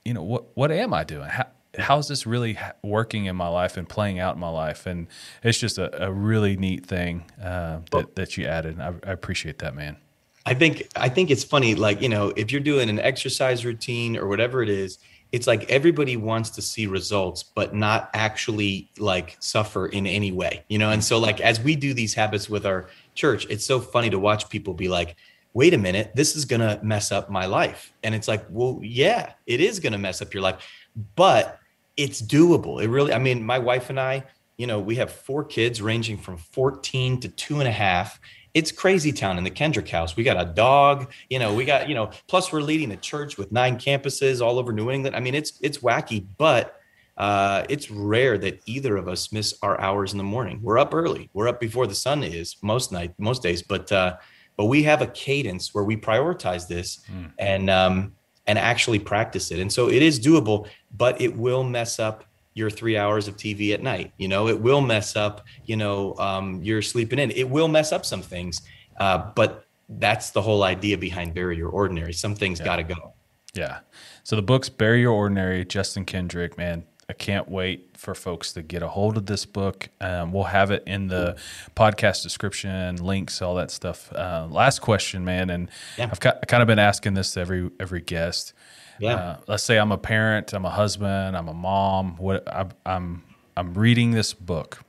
you 0.04 0.14
know, 0.14 0.24
what 0.24 0.46
what 0.56 0.72
am 0.72 0.94
I 0.94 1.04
doing? 1.04 1.30
How, 1.30 1.48
how's 1.78 2.08
this 2.08 2.26
really 2.26 2.58
working 2.82 3.26
in 3.26 3.36
my 3.36 3.48
life 3.48 3.78
and 3.78 3.88
playing 3.88 4.20
out 4.20 4.36
in 4.36 4.40
my 4.40 4.50
life? 4.50 4.86
And 4.86 5.08
it's 5.44 5.58
just 5.58 5.78
a, 5.78 6.06
a 6.06 6.12
really 6.12 6.56
neat 6.56 6.86
thing 6.86 7.26
uh, 7.42 7.80
that 7.92 8.16
that 8.16 8.38
you 8.38 8.46
added. 8.46 8.80
I, 8.80 8.94
I 9.04 9.12
appreciate 9.12 9.60
that, 9.60 9.76
man. 9.76 9.98
I 10.46 10.54
think 10.54 10.88
I 10.96 11.10
think 11.10 11.32
it's 11.32 11.44
funny. 11.44 11.76
Like 11.76 12.02
you 12.02 12.10
know, 12.10 12.34
if 12.36 12.52
you're 12.52 12.62
doing 12.62 12.90
an 12.90 13.00
exercise 13.00 13.66
routine 13.66 14.18
or 14.18 14.28
whatever 14.28 14.62
it 14.62 14.70
is, 14.70 15.00
it's 15.32 15.48
like 15.48 15.70
everybody 15.70 16.18
wants 16.18 16.50
to 16.52 16.62
see 16.62 16.86
results, 16.86 17.44
but 17.44 17.74
not 17.74 18.10
actually 18.14 18.90
like 19.00 19.38
suffer 19.40 19.88
in 19.88 20.06
any 20.06 20.32
way. 20.32 20.64
You 20.68 20.78
know, 20.78 20.92
and 20.92 21.04
so 21.04 21.18
like 21.18 21.40
as 21.42 21.60
we 21.60 21.76
do 21.76 21.94
these 21.94 22.14
habits 22.14 22.50
with 22.50 22.66
our 22.66 22.88
church, 23.16 23.48
it's 23.50 23.66
so 23.66 23.80
funny 23.80 24.10
to 24.10 24.20
watch 24.20 24.50
people 24.50 24.74
be 24.74 24.90
like 24.90 25.16
wait 25.54 25.74
a 25.74 25.78
minute, 25.78 26.12
this 26.16 26.36
is 26.36 26.46
to 26.60 26.80
mess 26.84 27.12
up 27.12 27.30
my 27.30 27.46
life. 27.46 27.94
And 28.04 28.16
it's 28.16 28.28
like, 28.28 28.44
well, 28.50 28.80
yeah, 28.82 29.34
it 29.46 29.62
is 29.62 29.80
to 29.94 30.00
mess 30.00 30.22
up 30.22 30.34
your 30.34 30.42
life. 30.42 30.68
But 31.16 31.60
it's 31.98 32.22
doable. 32.22 32.84
It 32.84 32.90
really, 32.90 33.14
I 33.14 33.20
mean, 33.20 33.44
my 33.44 33.60
wife 33.60 33.90
and 33.90 34.00
I, 34.00 34.24
you 34.58 34.68
know, 34.68 34.80
we 34.80 34.96
have 34.96 35.12
four 35.12 35.44
kids 35.44 35.82
ranging 35.82 36.18
from 36.18 36.38
14 36.38 37.20
to 37.22 37.30
two 37.30 37.60
and 37.60 37.68
a 37.68 37.72
half. 37.72 38.20
It's 38.54 38.72
crazy 38.72 39.12
town 39.12 39.38
in 39.38 39.44
the 39.44 39.50
Kendrick 39.50 39.90
house. 39.90 40.16
We 40.16 40.24
got 40.24 40.40
a 40.40 40.46
dog, 40.46 41.12
you 41.30 41.40
know, 41.40 41.54
we 41.54 41.66
got, 41.66 41.90
you 41.90 41.96
know, 41.96 42.12
plus 42.28 42.52
we're 42.52 42.62
leading 42.62 42.92
a 42.92 42.98
church 42.98 43.38
with 43.38 43.52
nine 43.52 43.78
campuses 43.78 44.42
all 44.42 44.60
over 44.60 44.72
New 44.72 44.92
England. 44.92 45.16
I 45.16 45.20
mean, 45.20 45.34
it's 45.34 45.60
it's 45.62 45.80
wacky, 45.80 46.26
but 46.38 46.80
uh, 47.18 47.64
it's 47.68 47.90
rare 47.90 48.38
that 48.38 48.62
either 48.66 48.96
of 48.96 49.08
us 49.08 49.32
miss 49.32 49.56
our 49.64 49.80
hours 49.82 50.12
in 50.12 50.18
the 50.18 50.24
morning. 50.24 50.60
We're 50.62 50.78
up 50.78 50.94
early. 50.94 51.30
We're 51.34 51.48
up 51.48 51.60
before 51.60 51.88
the 51.88 51.96
sun 51.96 52.24
is 52.24 52.58
most 52.62 52.92
night, 52.92 53.14
most 53.18 53.42
days, 53.42 53.64
but 53.64 53.92
uh, 53.92 54.18
but 54.56 54.66
we 54.66 54.84
have 54.84 55.02
a 55.02 55.08
cadence 55.08 55.74
where 55.74 55.84
we 55.84 55.98
prioritize 55.98 56.68
this 56.68 57.02
mm. 57.12 57.32
and 57.40 57.70
um 57.70 58.14
and 58.48 58.60
actually 58.60 59.00
practice 59.00 59.52
it. 59.52 59.60
And 59.60 59.72
so 59.72 59.90
it 59.90 60.02
is 60.02 60.20
doable, 60.20 60.68
but 60.96 61.20
it 61.22 61.36
will 61.36 61.64
mess 61.64 62.00
up 62.00 62.26
your 62.54 62.70
three 62.70 62.98
hours 62.98 63.28
of 63.28 63.36
TV 63.36 63.74
at 63.74 63.82
night. 63.82 64.12
You 64.18 64.28
know, 64.28 64.48
it 64.48 64.60
will 64.60 64.82
mess 64.82 65.16
up, 65.16 65.46
you 65.66 65.76
know, 65.76 66.16
um, 66.18 66.62
you're 66.62 66.82
sleeping 66.82 67.20
in. 67.20 67.32
It 67.32 67.50
will 67.50 67.68
mess 67.68 67.92
up 67.92 68.06
some 68.06 68.22
things. 68.22 68.62
Uh, 69.00 69.32
but 69.36 69.66
that's 69.90 70.32
the 70.32 70.42
whole 70.42 70.64
idea 70.64 70.98
behind 70.98 71.34
Bury 71.34 71.58
Your 71.58 71.70
Ordinary. 71.70 72.14
Some 72.14 72.36
things 72.36 72.60
yeah. 72.60 72.66
got 72.66 72.76
to 72.78 72.84
go. 72.84 73.14
Yeah. 73.54 73.80
So 74.24 74.36
the 74.36 74.42
book's 74.42 74.70
Bury 74.70 75.02
Your 75.02 75.14
Ordinary, 75.14 75.66
Justin 75.66 76.06
Kendrick, 76.06 76.58
man, 76.58 76.86
I 77.14 77.16
can't 77.16 77.48
wait 77.48 77.96
for 77.96 78.16
folks 78.16 78.54
to 78.54 78.64
get 78.64 78.82
a 78.82 78.88
hold 78.88 79.18
of 79.18 79.28
this 79.28 79.46
book. 79.46 79.90
Um, 80.02 80.32
we'll 80.32 80.46
have 80.46 80.72
it 80.72 80.82
in 80.88 81.10
the 81.10 81.38
podcast 81.76 82.24
description, 82.24 82.96
links, 82.96 83.40
all 83.40 83.54
that 83.54 83.70
stuff. 83.70 84.12
Uh, 84.12 84.48
last 84.50 84.80
question, 84.80 85.24
man, 85.24 85.52
and 85.52 85.70
yeah. 85.96 86.06
I've, 86.06 86.18
I've 86.26 86.48
kind 86.48 86.64
of 86.64 86.68
been 86.68 86.80
asking 86.80 87.14
this 87.14 87.34
to 87.34 87.42
every 87.42 87.70
every 87.80 88.02
guest. 88.02 88.54
Yeah. 88.98 89.14
Uh, 89.14 89.38
let's 89.46 89.62
say 89.62 89.78
I'm 89.78 89.92
a 89.92 89.98
parent, 90.00 90.54
I'm 90.54 90.66
a 90.66 90.72
husband, 90.72 91.38
I'm 91.38 91.48
a 91.48 91.54
mom. 91.54 92.18
What 92.18 92.48
I, 92.48 92.66
I'm 92.84 93.22
I'm 93.56 93.76
reading 93.76 94.10
this 94.10 94.34
book. 94.34 94.80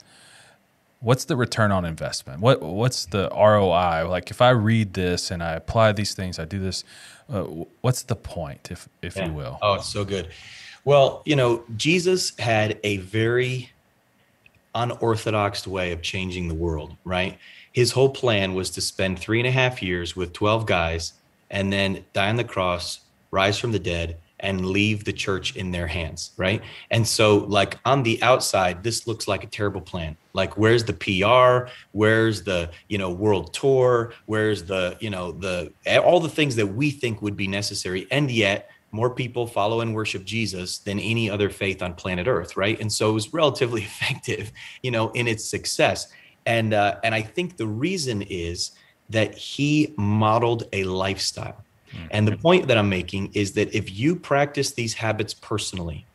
What's 1.00 1.26
the 1.26 1.36
return 1.36 1.72
on 1.72 1.84
investment? 1.84 2.40
What 2.40 2.62
what's 2.62 3.04
the 3.04 3.28
ROI? 3.34 4.08
Like 4.08 4.30
if 4.30 4.40
I 4.40 4.48
read 4.48 4.94
this 4.94 5.30
and 5.30 5.42
I 5.42 5.52
apply 5.52 5.92
these 5.92 6.14
things, 6.14 6.38
I 6.38 6.46
do 6.46 6.58
this. 6.58 6.84
Uh, 7.28 7.42
what's 7.82 8.02
the 8.02 8.16
point, 8.16 8.70
if 8.70 8.88
if 9.02 9.14
yeah. 9.14 9.26
you 9.26 9.34
will? 9.34 9.58
Oh, 9.60 9.74
it's 9.74 9.90
so 9.90 10.06
good. 10.06 10.30
Well, 10.84 11.22
you 11.24 11.34
know, 11.36 11.64
Jesus 11.76 12.36
had 12.38 12.78
a 12.84 12.98
very 12.98 13.70
unorthodox 14.74 15.66
way 15.66 15.92
of 15.92 16.02
changing 16.02 16.48
the 16.48 16.54
world, 16.54 16.96
right? 17.04 17.38
His 17.72 17.92
whole 17.92 18.10
plan 18.10 18.54
was 18.54 18.70
to 18.70 18.80
spend 18.80 19.18
three 19.18 19.40
and 19.40 19.48
a 19.48 19.50
half 19.50 19.82
years 19.82 20.14
with 20.14 20.32
12 20.32 20.66
guys 20.66 21.14
and 21.50 21.72
then 21.72 22.04
die 22.12 22.28
on 22.28 22.36
the 22.36 22.44
cross, 22.44 23.00
rise 23.30 23.58
from 23.58 23.72
the 23.72 23.78
dead, 23.78 24.18
and 24.40 24.66
leave 24.66 25.04
the 25.04 25.12
church 25.12 25.56
in 25.56 25.70
their 25.70 25.86
hands, 25.86 26.32
right? 26.36 26.60
And 26.90 27.06
so, 27.06 27.38
like 27.38 27.78
on 27.84 28.02
the 28.02 28.22
outside, 28.22 28.82
this 28.82 29.06
looks 29.06 29.26
like 29.26 29.42
a 29.42 29.46
terrible 29.46 29.80
plan. 29.80 30.16
Like, 30.34 30.58
where's 30.58 30.84
the 30.84 30.92
PR? 30.92 31.70
Where's 31.92 32.42
the 32.42 32.70
you 32.88 32.98
know 32.98 33.10
world 33.10 33.54
tour? 33.54 34.12
Where's 34.26 34.64
the 34.64 34.98
you 35.00 35.08
know 35.08 35.32
the 35.32 35.72
all 36.02 36.20
the 36.20 36.28
things 36.28 36.56
that 36.56 36.66
we 36.66 36.90
think 36.90 37.22
would 37.22 37.36
be 37.36 37.46
necessary, 37.46 38.06
and 38.10 38.30
yet 38.30 38.68
more 38.94 39.10
people 39.10 39.44
follow 39.44 39.80
and 39.80 39.92
worship 39.92 40.24
Jesus 40.24 40.78
than 40.78 41.00
any 41.00 41.28
other 41.28 41.50
faith 41.50 41.82
on 41.82 41.94
planet 41.94 42.28
Earth, 42.28 42.56
right? 42.56 42.80
And 42.80 42.90
so 42.90 43.10
it 43.10 43.12
was 43.12 43.34
relatively 43.40 43.82
effective, 43.82 44.52
you 44.82 44.92
know, 44.92 45.10
in 45.10 45.26
its 45.26 45.44
success. 45.44 46.12
And 46.46 46.72
uh, 46.72 47.00
and 47.02 47.12
I 47.12 47.20
think 47.20 47.56
the 47.56 47.66
reason 47.66 48.22
is 48.22 48.70
that 49.10 49.34
he 49.34 49.92
modeled 49.96 50.68
a 50.72 50.84
lifestyle. 50.84 51.64
Mm-hmm. 51.92 52.06
And 52.12 52.28
the 52.28 52.36
point 52.36 52.68
that 52.68 52.78
I'm 52.78 52.88
making 52.88 53.32
is 53.34 53.52
that 53.52 53.74
if 53.74 53.92
you 53.92 54.14
practice 54.14 54.70
these 54.70 54.94
habits 54.94 55.34
personally, 55.34 56.06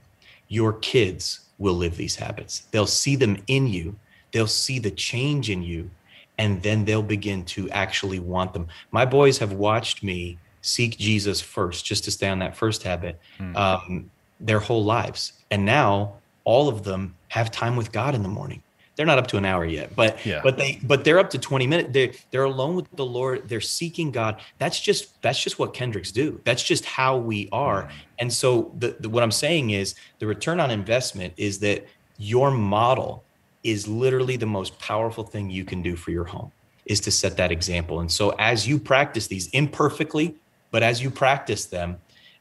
your 0.47 0.73
kids 0.73 1.41
will 1.57 1.73
live 1.73 1.97
these 1.97 2.15
habits. 2.15 2.61
They'll 2.71 2.87
see 2.87 3.17
them 3.17 3.43
in 3.47 3.67
you. 3.67 3.99
They'll 4.31 4.47
see 4.47 4.79
the 4.79 4.91
change 4.91 5.49
in 5.49 5.63
you, 5.63 5.89
and 6.37 6.63
then 6.63 6.85
they'll 6.85 7.03
begin 7.03 7.43
to 7.45 7.69
actually 7.71 8.19
want 8.19 8.53
them. 8.53 8.67
My 8.91 9.03
boys 9.03 9.37
have 9.39 9.51
watched 9.51 10.01
me 10.01 10.37
seek 10.61 10.97
Jesus 10.97 11.41
first, 11.41 11.85
just 11.85 12.03
to 12.05 12.11
stay 12.11 12.29
on 12.29 12.39
that 12.39 12.55
first 12.55 12.83
habit, 12.83 13.19
mm. 13.39 13.55
um, 13.55 14.09
their 14.39 14.59
whole 14.59 14.83
lives. 14.83 15.33
And 15.51 15.65
now 15.65 16.13
all 16.43 16.67
of 16.67 16.83
them 16.83 17.15
have 17.29 17.51
time 17.51 17.75
with 17.75 17.91
God 17.91 18.15
in 18.15 18.23
the 18.23 18.29
morning. 18.29 18.63
They're 18.95 19.05
not 19.05 19.17
up 19.17 19.27
to 19.27 19.37
an 19.37 19.45
hour 19.45 19.63
yet, 19.63 19.95
but 19.95 20.25
yeah. 20.25 20.41
but 20.43 20.57
they 20.57 20.77
but 20.83 21.05
they're 21.05 21.19
up 21.19 21.29
to 21.29 21.37
20 21.37 21.67
minutes. 21.67 21.89
They're 21.93 22.11
they're 22.31 22.43
alone 22.43 22.75
with 22.75 22.91
the 22.97 23.05
Lord. 23.05 23.47
They're 23.47 23.61
seeking 23.61 24.11
God. 24.11 24.41
That's 24.57 24.77
just 24.77 25.21
that's 25.21 25.41
just 25.41 25.57
what 25.57 25.73
Kendricks 25.73 26.11
do. 26.11 26.41
That's 26.43 26.61
just 26.61 26.83
how 26.83 27.15
we 27.15 27.47
are. 27.53 27.83
Mm. 27.83 27.89
And 28.19 28.33
so 28.33 28.73
the, 28.77 28.97
the 28.99 29.07
what 29.07 29.23
I'm 29.23 29.31
saying 29.31 29.69
is 29.69 29.95
the 30.19 30.27
return 30.27 30.59
on 30.59 30.69
investment 30.69 31.33
is 31.37 31.59
that 31.59 31.85
your 32.17 32.51
model 32.51 33.23
is 33.63 33.87
literally 33.87 34.35
the 34.35 34.45
most 34.45 34.77
powerful 34.79 35.23
thing 35.23 35.49
you 35.49 35.63
can 35.63 35.81
do 35.81 35.95
for 35.95 36.11
your 36.11 36.25
home 36.25 36.51
is 36.85 36.99
to 37.01 37.11
set 37.11 37.37
that 37.37 37.53
example. 37.53 38.01
And 38.01 38.11
so 38.11 38.31
as 38.39 38.67
you 38.67 38.79
practice 38.79 39.27
these 39.27 39.47
imperfectly, 39.49 40.35
but 40.71 40.84
as 40.84 41.01
you 41.01 41.10
practice 41.10 41.65
them, 41.65 41.97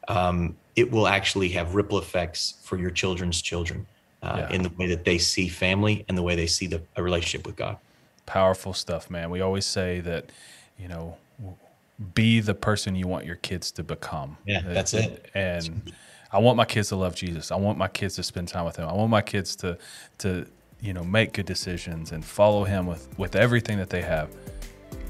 um, 0.09 0.57
it 0.77 0.91
will 0.91 1.09
actually 1.09 1.49
have 1.51 1.75
ripple 1.75 1.99
effects 1.99 2.55
for 2.63 2.79
your 2.79 2.91
children's 2.91 3.43
children 3.43 3.87
uh, 4.23 4.37
yeah. 4.39 4.55
in 4.55 4.63
the 4.63 4.71
way 4.71 4.87
that 4.87 5.05
they 5.05 5.19
see 5.19 5.49
family 5.49 6.05
and 6.09 6.17
the 6.17 6.23
way 6.23 6.35
they 6.35 6.47
see 6.47 6.67
the 6.67 6.83
a 6.97 7.03
relationship 7.03 7.47
with 7.47 7.57
God. 7.57 7.77
Powerful 8.27 8.73
stuff, 8.73 9.11
man. 9.11 9.31
We 9.31 9.41
always 9.41 9.67
say 9.67 10.01
that, 10.01 10.31
you 10.79 10.89
know, 10.89 11.17
be 12.15 12.41
the 12.41 12.55
person 12.55 12.95
you 12.95 13.09
want 13.09 13.25
your 13.25 13.37
kids 13.37 13.73
to 13.73 13.83
become. 13.83 14.37
Yeah, 14.47 14.61
that's 14.65 14.95
it. 14.95 15.31
And 15.35 15.93
I 16.31 16.39
want 16.39 16.57
my 16.57 16.65
kids 16.65 16.89
to 16.89 16.97
love 16.97 17.15
Jesus. 17.15 17.51
I 17.51 17.57
want 17.57 17.79
my 17.79 17.89
kids 17.89 18.17
to 18.17 18.23
spend 18.23 18.49
time 18.49 18.65
with 18.65 18.77
him. 18.77 18.89
I 18.89 18.93
want 18.93 19.11
my 19.11 19.23
kids 19.23 19.57
to 19.57 19.79
to 20.19 20.47
you 20.81 20.93
know 20.93 21.03
make 21.03 21.33
good 21.33 21.47
decisions 21.47 22.13
and 22.13 22.25
follow 22.25 22.65
him 22.65 22.87
with 22.87 23.09
with 23.19 23.35
everything 23.35 23.79
that 23.79 23.91
they 23.91 24.03
have. 24.03 24.29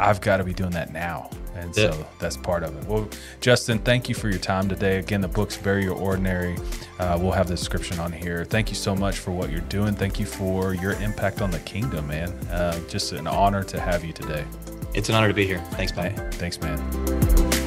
I've 0.00 0.20
got 0.20 0.38
to 0.38 0.44
be 0.44 0.52
doing 0.52 0.70
that 0.70 0.92
now. 0.92 1.30
And 1.54 1.76
yeah. 1.76 1.90
so 1.90 2.06
that's 2.20 2.36
part 2.36 2.62
of 2.62 2.76
it. 2.76 2.84
Well, 2.84 3.08
Justin, 3.40 3.78
thank 3.80 4.08
you 4.08 4.14
for 4.14 4.28
your 4.28 4.38
time 4.38 4.68
today. 4.68 4.98
Again, 4.98 5.20
the 5.20 5.28
book's 5.28 5.56
Bury 5.56 5.82
Your 5.84 5.96
Ordinary. 5.96 6.56
Uh, 6.98 7.18
we'll 7.20 7.32
have 7.32 7.48
the 7.48 7.54
description 7.54 7.98
on 7.98 8.12
here. 8.12 8.44
Thank 8.44 8.68
you 8.70 8.76
so 8.76 8.94
much 8.94 9.18
for 9.18 9.32
what 9.32 9.50
you're 9.50 9.60
doing. 9.62 9.94
Thank 9.94 10.20
you 10.20 10.26
for 10.26 10.74
your 10.74 10.92
impact 11.00 11.42
on 11.42 11.50
the 11.50 11.60
kingdom, 11.60 12.06
man. 12.06 12.30
Uh, 12.48 12.78
just 12.88 13.12
an 13.12 13.26
honor 13.26 13.64
to 13.64 13.80
have 13.80 14.04
you 14.04 14.12
today. 14.12 14.44
It's 14.94 15.08
an 15.08 15.16
honor 15.16 15.28
to 15.28 15.34
be 15.34 15.46
here. 15.46 15.58
Thanks, 15.72 15.94
man. 15.96 16.14
Thanks, 16.32 16.60
man. 16.60 17.57